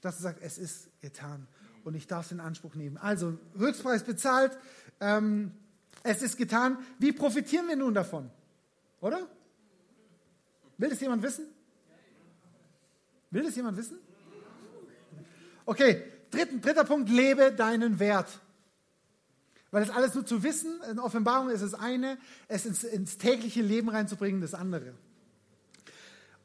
dass 0.00 0.16
du 0.16 0.22
sagst, 0.22 0.42
es 0.42 0.58
ist 0.58 0.88
getan 1.00 1.46
und 1.84 1.94
ich 1.94 2.06
darf 2.06 2.26
es 2.26 2.32
in 2.32 2.40
Anspruch 2.40 2.74
nehmen. 2.74 2.96
Also, 2.96 3.38
Höchstpreis 3.56 4.04
bezahlt, 4.04 4.58
ähm, 5.00 5.52
es 6.02 6.22
ist 6.22 6.36
getan. 6.36 6.78
Wie 6.98 7.12
profitieren 7.12 7.68
wir 7.68 7.76
nun 7.76 7.94
davon? 7.94 8.30
Oder? 9.00 9.26
Will 10.78 10.90
das 10.90 11.00
jemand 11.00 11.22
wissen? 11.22 11.46
Will 13.30 13.44
das 13.44 13.56
jemand 13.56 13.76
wissen? 13.76 13.98
Okay, 15.64 16.02
dritten, 16.30 16.60
dritter 16.60 16.84
Punkt, 16.84 17.10
lebe 17.10 17.52
deinen 17.52 17.98
Wert. 17.98 18.40
Weil 19.70 19.84
das 19.84 19.94
alles 19.94 20.14
nur 20.14 20.24
zu 20.24 20.42
wissen, 20.42 20.80
in 20.90 20.98
Offenbarung 20.98 21.50
ist 21.50 21.62
das 21.62 21.74
eine, 21.74 22.18
es 22.48 22.66
ins, 22.66 22.84
ins 22.84 23.18
tägliche 23.18 23.62
Leben 23.62 23.88
reinzubringen, 23.88 24.40
das 24.40 24.54
andere. 24.54 24.94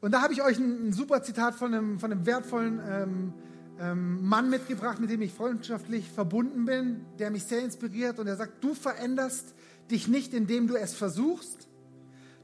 Und 0.02 0.10
da 0.10 0.20
habe 0.20 0.32
ich 0.32 0.42
euch 0.42 0.58
ein, 0.58 0.88
ein, 0.88 0.92
super 0.92 1.22
Zitat 1.22 1.54
von 1.54 1.72
einem, 1.72 2.00
von 2.00 2.10
einem 2.10 2.26
wertvollen 2.26 2.80
ähm, 2.84 3.32
ähm, 3.78 4.26
Mann 4.26 4.50
mitgebracht, 4.50 4.98
mit 4.98 5.10
dem 5.10 5.22
ich 5.22 5.32
freundschaftlich 5.32 6.10
verbunden 6.10 6.64
bin, 6.64 7.06
der 7.20 7.30
mich 7.30 7.44
sehr 7.44 7.60
inspiriert. 7.60 8.18
Und 8.18 8.26
er 8.26 8.34
sagt, 8.34 8.64
du 8.64 8.74
veränderst 8.74 9.54
dich 9.92 10.08
nicht, 10.08 10.34
indem 10.34 10.66
du 10.66 10.74
es 10.74 10.92
versuchst. 10.92 11.68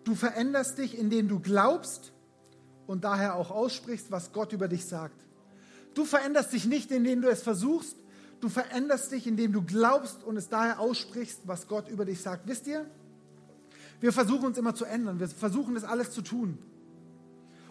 Du 0.05 0.15
veränderst 0.15 0.79
dich, 0.79 0.97
indem 0.97 1.27
du 1.27 1.41
glaubst 1.41 2.13
und 2.87 3.03
daher 3.03 3.35
auch 3.35 3.51
aussprichst, 3.51 4.13
was 4.13 4.33
Gott 4.33 4.53
über 4.53 4.69
dich 4.69 4.87
sagt. 4.87 5.27
Du 5.95 6.05
veränderst 6.05 6.53
dich 6.53 6.65
nicht, 6.65 6.93
indem 6.93 7.23
du 7.23 7.29
es 7.29 7.43
versuchst. 7.43 7.97
Du 8.39 8.49
veränderst 8.49 9.11
dich, 9.11 9.27
indem 9.27 9.53
du 9.53 9.63
glaubst 9.63 10.23
und 10.23 10.37
es 10.37 10.49
daher 10.49 10.79
aussprichst, 10.79 11.41
was 11.47 11.67
Gott 11.67 11.89
über 11.89 12.05
dich 12.05 12.21
sagt. 12.23 12.47
Wisst 12.47 12.69
ihr? 12.69 12.87
Wir 14.01 14.13
versuchen 14.13 14.47
uns 14.47 14.59
immer 14.59 14.77
zu 14.77 14.85
ändern. 14.85 15.19
Wir 15.19 15.27
versuchen 15.27 15.75
das 15.75 15.83
alles 15.83 16.13
zu 16.13 16.23
tun. 16.23 16.59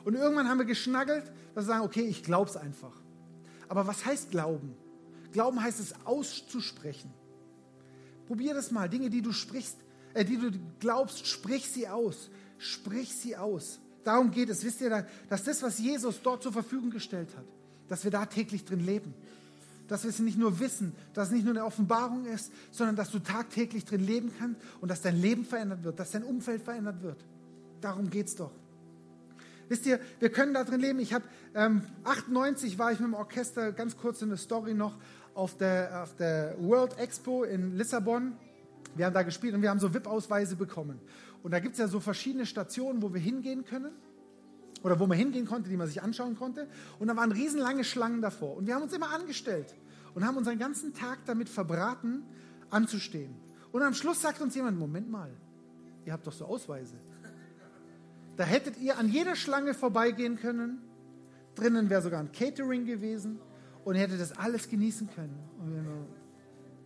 Und 0.08 0.16
irgendwann 0.16 0.48
haben 0.48 0.60
wir 0.60 0.66
geschnaggelt, 0.66 1.26
dass 1.54 1.66
wir 1.66 1.74
sagen, 1.74 1.84
okay, 1.84 2.04
ich 2.04 2.24
glaube 2.24 2.50
es 2.50 2.56
einfach. 2.56 2.94
Aber 3.68 3.88
was 3.88 4.06
heißt 4.06 4.32
Glauben? 4.32 4.74
Glauben 5.34 5.62
heißt 5.62 5.82
es 5.82 5.94
auszusprechen. 6.06 7.12
Probier 8.26 8.54
das 8.54 8.72
mal. 8.72 8.88
Dinge, 8.88 9.10
die 9.10 9.22
du 9.22 9.34
sprichst, 9.34 9.76
äh, 10.14 10.24
die 10.24 10.38
du 10.38 10.52
glaubst, 10.80 11.28
sprich 11.28 11.70
sie 11.70 11.90
aus. 11.90 12.30
Sprich 12.58 13.14
sie 13.16 13.36
aus. 13.36 13.82
Darum 14.06 14.32
geht 14.32 14.48
es. 14.48 14.64
Wisst 14.64 14.80
ihr, 14.80 15.06
dass 15.28 15.44
das, 15.44 15.62
was 15.62 15.78
Jesus 15.78 16.22
dort 16.24 16.42
zur 16.42 16.54
Verfügung 16.54 16.90
gestellt 16.90 17.28
hat, 17.36 17.44
dass 17.90 18.06
wir 18.06 18.12
da 18.12 18.26
täglich 18.28 18.64
drin 18.64 18.86
leben. 18.86 19.14
Dass 19.90 20.04
wir 20.04 20.10
es 20.10 20.20
nicht 20.20 20.38
nur 20.38 20.62
wissen, 20.62 20.96
dass 21.16 21.28
es 21.28 21.34
nicht 21.34 21.44
nur 21.44 21.54
eine 21.54 21.66
Offenbarung 21.66 22.24
ist, 22.28 22.50
sondern 22.72 22.96
dass 22.96 23.12
du 23.12 23.20
tagtäglich 23.20 23.84
drin 23.84 24.06
leben 24.06 24.32
kannst 24.40 24.62
und 24.80 24.90
dass 24.90 25.02
dein 25.02 25.20
Leben 25.20 25.44
verändert 25.44 25.84
wird, 25.84 26.00
dass 26.00 26.12
dein 26.12 26.24
Umfeld 26.24 26.62
verändert 26.62 27.04
wird. 27.04 27.26
Darum 27.82 28.10
geht 28.10 28.28
es 28.28 28.38
doch. 28.38 28.54
Wisst 29.70 29.86
ihr, 29.86 30.00
wir 30.20 30.30
können 30.30 30.54
da 30.54 30.64
drin 30.64 30.80
leben. 30.80 31.00
Ich 31.00 31.14
habe 31.14 31.26
ähm, 31.54 31.82
98 32.06 32.80
war 32.80 32.92
ich 32.92 33.00
mit 33.00 33.10
dem 33.10 33.14
Orchester, 33.14 33.72
ganz 33.72 33.98
kurz 33.98 34.22
in 34.22 34.30
der 34.30 34.38
Story 34.38 34.74
noch, 34.74 34.96
auf 35.34 35.58
der, 35.58 36.04
auf 36.04 36.16
der 36.16 36.56
World 36.60 36.98
Expo 36.98 37.44
in 37.44 37.78
Lissabon. 37.78 38.38
Wir 38.96 39.06
haben 39.06 39.14
da 39.14 39.24
gespielt 39.24 39.54
und 39.54 39.62
wir 39.62 39.70
haben 39.70 39.80
so 39.80 39.94
VIP-Ausweise 39.94 40.56
bekommen. 40.56 41.00
Und 41.44 41.52
da 41.52 41.60
gibt 41.60 41.74
es 41.74 41.80
ja 41.80 41.88
so 41.88 42.00
verschiedene 42.00 42.46
Stationen, 42.46 43.02
wo 43.02 43.14
wir 43.14 43.22
hingehen 43.22 43.66
können 43.66 43.92
oder 44.84 45.00
wo 45.00 45.06
man 45.06 45.18
hingehen 45.18 45.46
konnte, 45.46 45.70
die 45.70 45.78
man 45.78 45.88
sich 45.88 46.02
anschauen 46.02 46.36
konnte. 46.36 46.68
Und 46.98 47.08
da 47.08 47.16
waren 47.16 47.32
riesenlange 47.32 47.84
Schlangen 47.84 48.22
davor. 48.22 48.58
Und 48.58 48.68
wir 48.68 48.76
haben 48.76 48.84
uns 48.84 48.94
immer 48.94 49.12
angestellt 49.12 49.76
und 50.16 50.26
haben 50.26 50.38
unseren 50.38 50.58
ganzen 50.58 50.94
Tag 50.94 51.20
damit 51.26 51.50
verbraten, 51.50 52.24
anzustehen. 52.70 53.36
Und 53.72 53.84
am 53.84 53.94
Schluss 53.94 54.22
sagt 54.22 54.42
uns 54.42 54.56
jemand, 54.56 54.80
Moment 54.80 55.12
mal, 55.12 55.30
ihr 56.06 56.14
habt 56.14 56.26
doch 56.26 56.34
so 56.34 56.46
Ausweise. 56.46 56.96
Da 58.38 58.44
hättet 58.44 58.78
ihr 58.78 58.98
an 58.98 59.10
jeder 59.10 59.36
Schlange 59.36 59.74
vorbeigehen 59.74 60.38
können. 60.38 60.80
Drinnen 61.56 61.90
wäre 61.90 62.04
sogar 62.04 62.20
ein 62.20 62.32
Catering 62.32 62.86
gewesen 62.86 63.40
und 63.84 63.96
ihr 63.96 64.02
hättet 64.02 64.22
das 64.22 64.38
alles 64.38 64.70
genießen 64.70 65.10
können. 65.14 65.38
Und 65.60 65.74
wir 65.74 65.82
nur, 65.82 66.08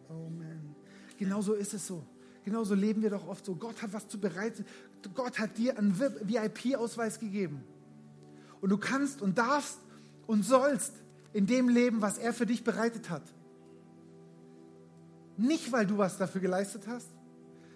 oh 0.10 0.30
man, 0.30 0.76
genau 1.20 1.42
ist 1.42 1.74
es 1.74 1.86
so. 1.86 2.04
Genauso 2.46 2.74
leben 2.74 3.02
wir 3.04 3.10
doch 3.10 3.28
oft 3.28 3.46
so. 3.46 3.54
Gott 3.56 3.82
hat 3.82 3.94
was 3.94 4.08
zu 4.08 4.20
bereiten. 4.20 4.66
Gott 5.14 5.40
hat 5.40 5.58
dir 5.58 5.78
einen 5.78 6.00
VIP-Ausweis 6.00 7.20
gegeben. 7.20 7.64
Und 8.62 8.70
du 8.70 8.78
kannst 8.78 9.22
und 9.22 9.38
darfst 9.38 9.80
und 10.28 10.44
sollst 10.44 10.94
in 11.34 11.46
dem 11.46 11.70
leben, 11.70 12.02
was 12.02 12.18
er 12.18 12.34
für 12.34 12.46
dich 12.46 12.64
bereitet 12.64 13.10
hat. 13.10 13.24
Nicht, 15.38 15.72
weil 15.72 15.86
du 15.86 15.98
was 15.98 16.18
dafür 16.18 16.42
geleistet 16.42 16.84
hast, 16.88 17.10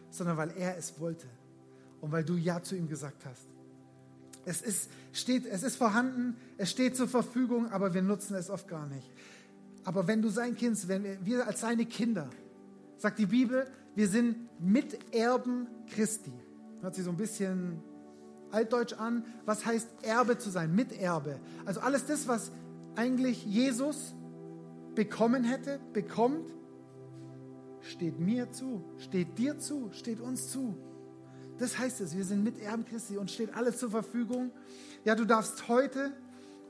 sondern 0.10 0.38
weil 0.38 0.52
er 0.58 0.78
es 0.78 1.00
wollte 1.00 1.28
und 2.02 2.12
weil 2.12 2.24
du 2.24 2.36
Ja 2.36 2.62
zu 2.62 2.76
ihm 2.76 2.88
gesagt 2.88 3.26
hast. 3.26 3.55
Es 4.45 4.62
ist, 4.62 4.89
steht, 5.12 5.45
es 5.45 5.63
ist 5.63 5.75
vorhanden, 5.75 6.38
es 6.58 6.69
steht 6.69 6.95
zur 6.95 7.08
Verfügung, 7.08 7.71
aber 7.71 7.93
wir 7.93 8.01
nutzen 8.01 8.36
es 8.36 8.49
oft 8.49 8.67
gar 8.67 8.88
nicht. 8.88 9.12
Aber 9.84 10.08
wenn 10.08 10.21
du 10.21 10.29
sein 10.29 10.55
Kind, 10.55 10.88
wenn 10.88 11.03
wir, 11.03 11.17
wir 11.25 11.47
als 11.47 11.62
seine 11.62 11.86
Kinder, 11.86 12.29
sagt 12.97 13.19
die 13.19 13.25
Bibel, 13.25 13.67
wir 13.95 14.08
sind 14.08 14.38
Miterben 14.60 15.67
Christi. 15.91 16.34
Hört 16.81 16.95
sich 16.95 17.05
so 17.05 17.12
ein 17.12 17.17
bisschen 17.17 17.81
altdeutsch 18.51 18.93
an. 18.93 19.25
Was 19.45 19.65
heißt 19.65 19.88
Erbe 20.01 20.38
zu 20.38 20.49
sein? 20.49 20.73
Miterbe. 20.75 21.39
Also 21.65 21.81
alles 21.81 22.05
das, 22.05 22.27
was 22.27 22.51
eigentlich 22.95 23.45
Jesus 23.45 24.13
bekommen 24.95 25.43
hätte, 25.43 25.79
bekommt, 25.93 26.53
steht 27.81 28.19
mir 28.19 28.51
zu, 28.51 28.84
steht 28.97 29.38
dir 29.38 29.60
zu, 29.60 29.89
steht 29.91 30.19
uns 30.19 30.49
zu. 30.49 30.75
Das 31.58 31.78
heißt 31.78 32.02
es, 32.02 32.15
wir 32.15 32.26
sind 32.26 32.44
Miterben 32.44 32.86
Christi 32.86 33.18
und 33.18 33.32
steht 33.32 33.56
alles 33.56 33.78
zur 33.78 33.89
Verfügung. 33.89 34.52
Ja, 35.06 35.15
du 35.15 35.26
darfst 35.26 35.68
heute 35.68 36.12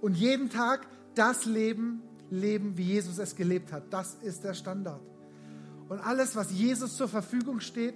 und 0.01 0.15
jeden 0.15 0.49
Tag 0.49 0.87
das 1.15 1.45
Leben 1.45 2.01
leben, 2.29 2.77
wie 2.77 2.83
Jesus 2.83 3.17
es 3.17 3.35
gelebt 3.35 3.71
hat. 3.71 3.91
Das 3.91 4.15
ist 4.21 4.43
der 4.43 4.53
Standard. 4.53 5.01
Und 5.89 5.99
alles, 5.99 6.35
was 6.35 6.51
Jesus 6.51 6.97
zur 6.97 7.07
Verfügung 7.07 7.59
steht, 7.59 7.95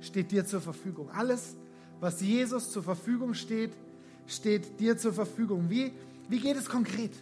steht 0.00 0.30
dir 0.30 0.44
zur 0.46 0.60
Verfügung. 0.60 1.10
Alles, 1.10 1.56
was 2.00 2.20
Jesus 2.20 2.70
zur 2.70 2.82
Verfügung 2.82 3.34
steht, 3.34 3.72
steht 4.26 4.80
dir 4.80 4.96
zur 4.96 5.12
Verfügung. 5.12 5.70
Wie, 5.70 5.92
wie 6.28 6.40
geht 6.40 6.56
es 6.56 6.68
konkret? 6.68 7.12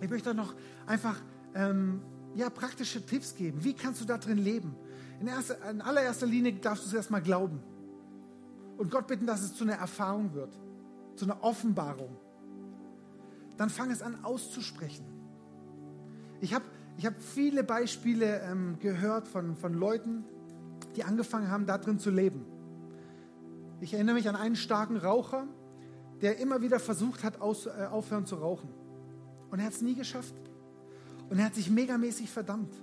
Ich 0.00 0.10
möchte 0.10 0.34
noch 0.34 0.54
einfach 0.86 1.20
ähm, 1.54 2.00
ja, 2.34 2.50
praktische 2.50 3.04
Tipps 3.04 3.34
geben. 3.34 3.64
Wie 3.64 3.74
kannst 3.74 4.00
du 4.00 4.04
da 4.04 4.18
drin 4.18 4.38
leben? 4.38 4.74
In, 5.20 5.26
erster, 5.26 5.56
in 5.70 5.80
allererster 5.80 6.26
Linie 6.26 6.54
darfst 6.54 6.84
du 6.84 6.88
es 6.88 6.94
erstmal 6.94 7.22
glauben. 7.22 7.60
Und 8.76 8.90
Gott 8.90 9.06
bitten, 9.06 9.26
dass 9.26 9.42
es 9.42 9.54
zu 9.54 9.64
einer 9.64 9.74
Erfahrung 9.74 10.34
wird, 10.34 10.56
zu 11.16 11.24
einer 11.24 11.42
Offenbarung. 11.42 12.16
Dann 13.56 13.70
fang 13.70 13.90
es 13.90 14.02
an 14.02 14.24
auszusprechen. 14.24 15.04
Ich 16.40 16.54
habe 16.54 16.64
ich 16.96 17.06
hab 17.06 17.20
viele 17.22 17.62
Beispiele 17.62 18.40
ähm, 18.40 18.76
gehört 18.80 19.28
von, 19.28 19.54
von 19.56 19.72
Leuten, 19.72 20.24
die 20.96 21.04
angefangen 21.04 21.48
haben, 21.48 21.64
da 21.64 21.78
drin 21.78 22.00
zu 22.00 22.10
leben. 22.10 22.44
Ich 23.80 23.94
erinnere 23.94 24.16
mich 24.16 24.28
an 24.28 24.34
einen 24.34 24.56
starken 24.56 24.96
Raucher, 24.96 25.46
der 26.20 26.38
immer 26.38 26.60
wieder 26.60 26.80
versucht 26.80 27.22
hat, 27.22 27.40
aus, 27.40 27.66
äh, 27.66 27.86
aufhören 27.90 28.26
zu 28.26 28.34
rauchen. 28.36 28.68
Und 29.50 29.60
er 29.60 29.66
hat 29.66 29.74
es 29.74 29.82
nie 29.82 29.94
geschafft. 29.94 30.34
Und 31.30 31.38
er 31.38 31.44
hat 31.44 31.54
sich 31.54 31.70
megamäßig 31.70 32.30
verdammt. 32.30 32.74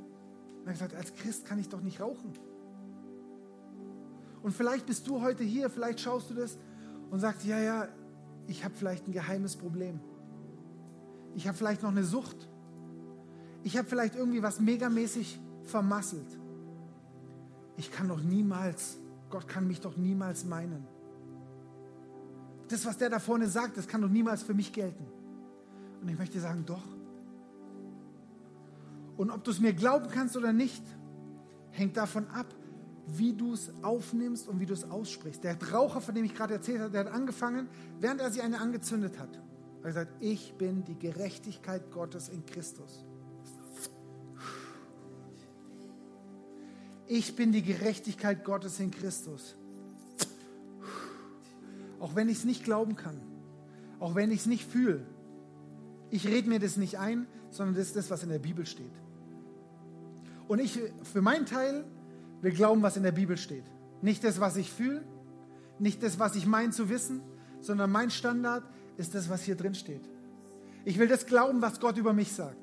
Und 0.66 0.72
er 0.72 0.74
hat 0.74 0.90
gesagt, 0.90 0.96
als 0.96 1.14
Christ 1.16 1.46
kann 1.46 1.60
ich 1.60 1.70
doch 1.70 1.82
nicht 1.82 2.02
rauchen. 2.02 2.34
Und 4.44 4.52
vielleicht 4.52 4.86
bist 4.86 5.08
du 5.08 5.22
heute 5.22 5.44
hier, 5.44 5.70
vielleicht 5.70 6.02
schaust 6.02 6.30
du 6.30 6.34
das 6.34 6.58
und 7.10 7.20
sagst, 7.20 7.46
ja, 7.46 7.60
ja, 7.60 7.88
ich 8.48 8.66
habe 8.66 8.76
vielleicht 8.76 9.08
ein 9.08 9.12
geheimes 9.12 9.56
Problem. 9.56 10.00
Ich 11.36 11.48
habe 11.48 11.58
vielleicht 11.58 11.82
noch 11.82 11.92
eine 11.92 12.04
Sucht. 12.04 12.50
Ich 13.64 13.78
habe 13.78 13.88
vielleicht 13.88 14.16
irgendwie 14.16 14.44
was 14.44 14.60
megamäßig 14.60 15.40
vermasselt. 15.64 16.28
Ich 17.78 17.92
kann 17.92 18.08
doch 18.08 18.22
niemals 18.22 18.98
Gott 19.36 19.48
kann 19.48 19.68
mich 19.68 19.82
doch 19.82 19.98
niemals 19.98 20.46
meinen. 20.46 20.88
Das, 22.70 22.86
was 22.86 22.98
der 22.98 23.10
da 23.10 23.20
vorne 23.20 23.48
sagt, 23.48 23.78
das 23.78 23.88
kann 23.88 24.02
doch 24.02 24.10
niemals 24.10 24.44
für 24.44 24.54
mich 24.54 24.72
gelten. 24.72 25.06
Und 26.02 26.08
ich 26.08 26.18
möchte 26.18 26.40
sagen, 26.40 26.64
doch. 26.66 26.84
Und 29.18 29.30
ob 29.32 29.44
du 29.44 29.52
es 29.52 29.60
mir 29.60 29.74
glauben 29.74 30.10
kannst 30.10 30.36
oder 30.36 30.54
nicht, 30.54 30.84
hängt 31.72 31.98
davon 31.98 32.28
ab, 32.28 32.54
wie 33.08 33.34
du 33.34 33.54
es 33.54 33.72
aufnimmst 33.82 34.48
und 34.48 34.60
wie 34.60 34.66
du 34.66 34.74
es 34.74 34.90
aussprichst. 34.90 35.44
Der 35.44 35.58
Raucher, 35.72 36.02
von 36.02 36.16
dem 36.16 36.26
ich 36.26 36.34
gerade 36.34 36.56
erzählt 36.56 36.80
habe, 36.80 36.92
der 36.92 37.06
hat 37.06 37.12
angefangen, 37.12 37.68
während 38.00 38.20
er 38.20 38.32
sich 38.32 38.42
eine 38.42 38.60
angezündet 38.60 39.20
hat. 39.20 39.36
Er 39.36 39.78
hat 39.78 39.84
gesagt, 39.84 40.12
ich 40.20 40.56
bin 40.56 40.84
die 40.84 40.98
Gerechtigkeit 40.98 41.92
Gottes 41.92 42.30
in 42.30 42.46
Christus. 42.46 43.06
Ich 47.08 47.36
bin 47.36 47.52
die 47.52 47.62
Gerechtigkeit 47.62 48.44
Gottes 48.44 48.80
in 48.80 48.90
Christus. 48.90 49.56
Auch 52.00 52.16
wenn 52.16 52.30
ich 52.30 52.40
es 52.40 52.46
nicht 52.46 52.64
glauben 52.64 52.96
kann, 52.96 53.22
auch 54.00 54.16
wenn 54.16 54.32
ich 54.32 54.42
es 54.42 54.46
nicht 54.48 54.68
fühle. 54.68 55.06
Ich 56.10 56.28
rede 56.28 56.50
mir 56.50 56.60
das 56.60 56.78
nicht 56.78 56.98
ein, 56.98 57.28
sondern 57.52 57.76
das 57.76 57.88
ist 57.88 57.96
das, 57.96 58.10
was 58.10 58.24
in 58.24 58.30
der 58.30 58.40
Bibel 58.40 58.66
steht. 58.66 58.92
Und 60.48 60.60
ich 60.60 60.80
für 61.04 61.22
meinen 61.22 61.46
Teil 61.46 61.86
will 62.42 62.52
glauben, 62.52 62.82
was 62.82 62.98
in 62.98 63.04
der 63.04 63.12
Bibel 63.12 63.38
steht. 63.38 63.66
Nicht 64.02 64.24
das, 64.24 64.40
was 64.40 64.56
ich 64.58 64.72
fühle, 64.72 65.04
nicht 65.80 66.04
das, 66.04 66.20
was 66.20 66.36
ich 66.36 66.46
meine 66.46 66.72
zu 66.72 66.90
wissen, 66.90 67.22
sondern 67.62 67.92
mein 67.92 68.12
Standard 68.12 68.64
ist 68.98 69.16
das, 69.16 69.30
was 69.30 69.44
hier 69.44 69.56
drin 69.56 69.76
steht. 69.76 70.08
Ich 70.86 71.00
will 71.00 71.08
das 71.08 71.26
glauben, 71.26 71.62
was 71.62 71.80
Gott 71.80 71.98
über 71.98 72.14
mich 72.14 72.32
sagt. 72.32 72.58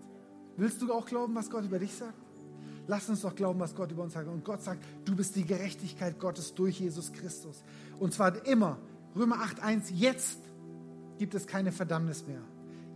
Willst 0.56 0.80
du 0.80 0.92
auch 0.92 1.06
glauben, 1.06 1.34
was 1.34 1.50
Gott 1.50 1.64
über 1.64 1.78
dich 1.78 1.92
sagt? 1.94 2.14
Lass 2.86 3.08
uns 3.08 3.22
doch 3.22 3.34
glauben, 3.34 3.60
was 3.60 3.74
Gott 3.74 3.90
über 3.90 4.02
uns 4.02 4.12
sagt. 4.12 4.28
Und 4.28 4.44
Gott 4.44 4.62
sagt, 4.62 4.82
du 5.04 5.14
bist 5.14 5.36
die 5.36 5.44
Gerechtigkeit 5.44 6.18
Gottes 6.18 6.54
durch 6.54 6.80
Jesus 6.80 7.12
Christus. 7.12 7.62
Und 7.98 8.12
zwar 8.12 8.44
immer. 8.46 8.78
Römer 9.14 9.36
8.1, 9.36 9.92
jetzt 9.92 10.38
gibt 11.18 11.34
es 11.34 11.46
keine 11.46 11.70
Verdammnis 11.70 12.26
mehr. 12.26 12.40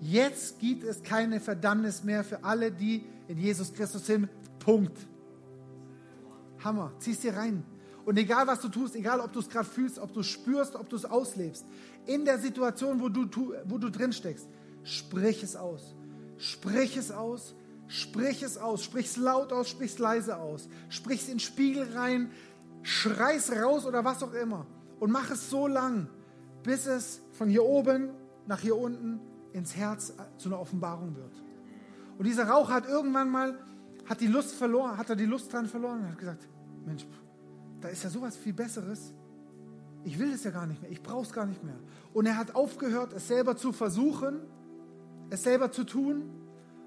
Jetzt 0.00 0.58
gibt 0.58 0.84
es 0.84 1.02
keine 1.02 1.40
Verdammnis 1.40 2.04
mehr 2.04 2.24
für 2.24 2.44
alle, 2.44 2.70
die 2.72 3.04
in 3.28 3.38
Jesus 3.38 3.72
Christus 3.72 4.06
sind. 4.06 4.28
Punkt. 4.66 4.98
Hammer. 6.64 6.90
Zieh's 6.98 7.20
dir 7.20 7.36
rein. 7.36 7.64
Und 8.04 8.18
egal, 8.18 8.48
was 8.48 8.60
du 8.60 8.68
tust, 8.68 8.96
egal, 8.96 9.20
ob 9.20 9.32
du 9.32 9.38
es 9.38 9.48
gerade 9.48 9.68
fühlst, 9.68 10.00
ob 10.00 10.12
du 10.12 10.20
es 10.20 10.26
spürst, 10.26 10.74
ob 10.74 10.88
du 10.88 10.96
es 10.96 11.04
auslebst, 11.04 11.64
in 12.04 12.24
der 12.24 12.38
Situation, 12.38 13.00
wo 13.00 13.08
du, 13.08 13.54
wo 13.64 13.78
du 13.78 13.90
drin 13.90 14.12
steckst, 14.12 14.48
sprich 14.82 15.44
es 15.44 15.54
aus. 15.54 15.94
Sprich 16.38 16.96
es 16.96 17.12
aus, 17.12 17.54
sprich 17.86 18.42
es 18.42 18.58
aus, 18.58 18.82
sprich 18.82 19.06
es 19.06 19.16
laut 19.16 19.52
aus, 19.52 19.68
sprich 19.68 19.92
es 19.92 19.98
leise 20.00 20.36
aus, 20.36 20.68
sprich 20.88 21.22
es 21.22 21.28
in 21.28 21.34
den 21.34 21.40
Spiegel 21.40 21.86
rein, 21.94 22.32
schrei 22.82 23.36
es 23.36 23.52
raus 23.52 23.86
oder 23.86 24.04
was 24.04 24.20
auch 24.24 24.34
immer. 24.34 24.66
Und 24.98 25.12
mach 25.12 25.30
es 25.30 25.48
so 25.48 25.68
lang, 25.68 26.08
bis 26.64 26.86
es 26.86 27.20
von 27.34 27.48
hier 27.48 27.64
oben 27.64 28.10
nach 28.48 28.58
hier 28.58 28.76
unten 28.76 29.20
ins 29.52 29.76
Herz 29.76 30.12
zu 30.38 30.48
einer 30.48 30.58
Offenbarung 30.58 31.14
wird. 31.14 31.42
Und 32.18 32.26
dieser 32.26 32.48
Rauch 32.48 32.68
hat 32.70 32.88
irgendwann 32.88 33.30
mal, 33.30 33.56
hat 34.08 34.20
die 34.20 34.26
Lust 34.26 34.54
verloren, 34.54 34.96
hat 34.96 35.10
er 35.10 35.16
die 35.16 35.24
Lust 35.24 35.52
dran 35.52 35.66
verloren 35.66 36.00
und 36.00 36.10
hat 36.10 36.18
gesagt, 36.18 36.48
Mensch, 36.84 37.06
da 37.80 37.88
ist 37.88 38.04
ja 38.04 38.10
sowas 38.10 38.36
viel 38.36 38.52
Besseres. 38.52 39.12
Ich 40.04 40.18
will 40.18 40.32
es 40.32 40.44
ja 40.44 40.50
gar 40.50 40.66
nicht 40.66 40.80
mehr, 40.80 40.90
ich 40.90 41.02
brauche 41.02 41.24
es 41.24 41.32
gar 41.32 41.46
nicht 41.46 41.62
mehr. 41.64 41.78
Und 42.12 42.26
er 42.26 42.36
hat 42.36 42.54
aufgehört, 42.54 43.12
es 43.12 43.28
selber 43.28 43.56
zu 43.56 43.72
versuchen, 43.72 44.40
es 45.30 45.42
selber 45.42 45.72
zu 45.72 45.84
tun. 45.84 46.22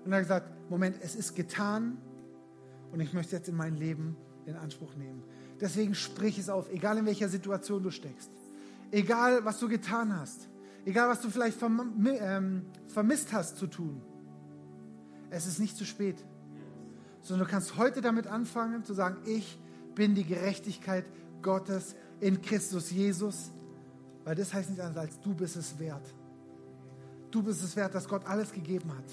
Und 0.05 0.11
er 0.11 0.19
hat 0.19 0.23
gesagt, 0.23 0.69
Moment, 0.69 0.97
es 1.01 1.15
ist 1.15 1.35
getan 1.35 1.97
und 2.91 2.99
ich 3.01 3.13
möchte 3.13 3.35
jetzt 3.35 3.49
in 3.49 3.55
mein 3.55 3.75
Leben 3.75 4.15
in 4.45 4.55
Anspruch 4.55 4.95
nehmen. 4.95 5.23
Deswegen 5.59 5.93
sprich 5.93 6.39
es 6.39 6.49
auf, 6.49 6.71
egal 6.71 6.97
in 6.97 7.05
welcher 7.05 7.27
Situation 7.27 7.83
du 7.83 7.91
steckst, 7.91 8.31
egal 8.91 9.43
was 9.43 9.59
du 9.59 9.67
getan 9.67 10.17
hast, 10.17 10.47
egal 10.85 11.09
was 11.09 11.21
du 11.21 11.29
vielleicht 11.29 11.57
verm 11.57 12.07
ähm, 12.07 12.65
vermisst 12.87 13.33
hast 13.33 13.57
zu 13.57 13.67
tun. 13.67 14.01
Es 15.29 15.45
ist 15.45 15.59
nicht 15.59 15.75
zu 15.75 15.85
spät, 15.85 16.25
sondern 17.29 17.45
du 17.45 17.51
kannst 17.51 17.77
heute 17.77 18.01
damit 18.01 18.25
anfangen 18.25 18.83
zu 18.83 18.95
sagen, 18.95 19.17
ich 19.23 19.59
bin 19.93 20.15
die 20.15 20.23
Gerechtigkeit 20.23 21.05
Gottes 21.43 21.95
in 22.19 22.41
Christus 22.41 22.89
Jesus, 22.89 23.51
weil 24.23 24.33
das 24.33 24.51
heißt 24.51 24.71
nicht 24.71 24.81
anders 24.81 24.97
als 24.97 25.21
du 25.21 25.35
bist 25.35 25.55
es 25.55 25.77
wert. 25.77 26.11
Du 27.29 27.43
bist 27.43 27.63
es 27.63 27.75
wert, 27.75 27.93
dass 27.93 28.07
Gott 28.07 28.25
alles 28.25 28.51
gegeben 28.51 28.91
hat. 28.97 29.05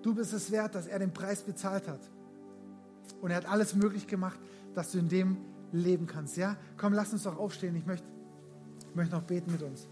Du 0.00 0.14
bist 0.14 0.32
es 0.32 0.50
wert, 0.50 0.74
dass 0.74 0.86
er 0.86 1.00
den 1.00 1.12
Preis 1.12 1.42
bezahlt 1.42 1.86
hat. 1.86 2.00
Und 3.20 3.30
er 3.30 3.36
hat 3.36 3.46
alles 3.46 3.74
möglich 3.74 4.06
gemacht, 4.06 4.40
dass 4.72 4.92
du 4.92 4.98
in 4.98 5.10
dem 5.10 5.36
leben 5.70 6.06
kannst. 6.06 6.38
Ja, 6.38 6.56
komm, 6.78 6.94
lass 6.94 7.12
uns 7.12 7.24
doch 7.24 7.36
aufstehen. 7.36 7.76
Ich 7.76 7.84
möchte, 7.84 8.06
ich 8.88 8.94
möchte 8.94 9.14
noch 9.14 9.24
beten 9.24 9.52
mit 9.52 9.60
uns. 9.62 9.86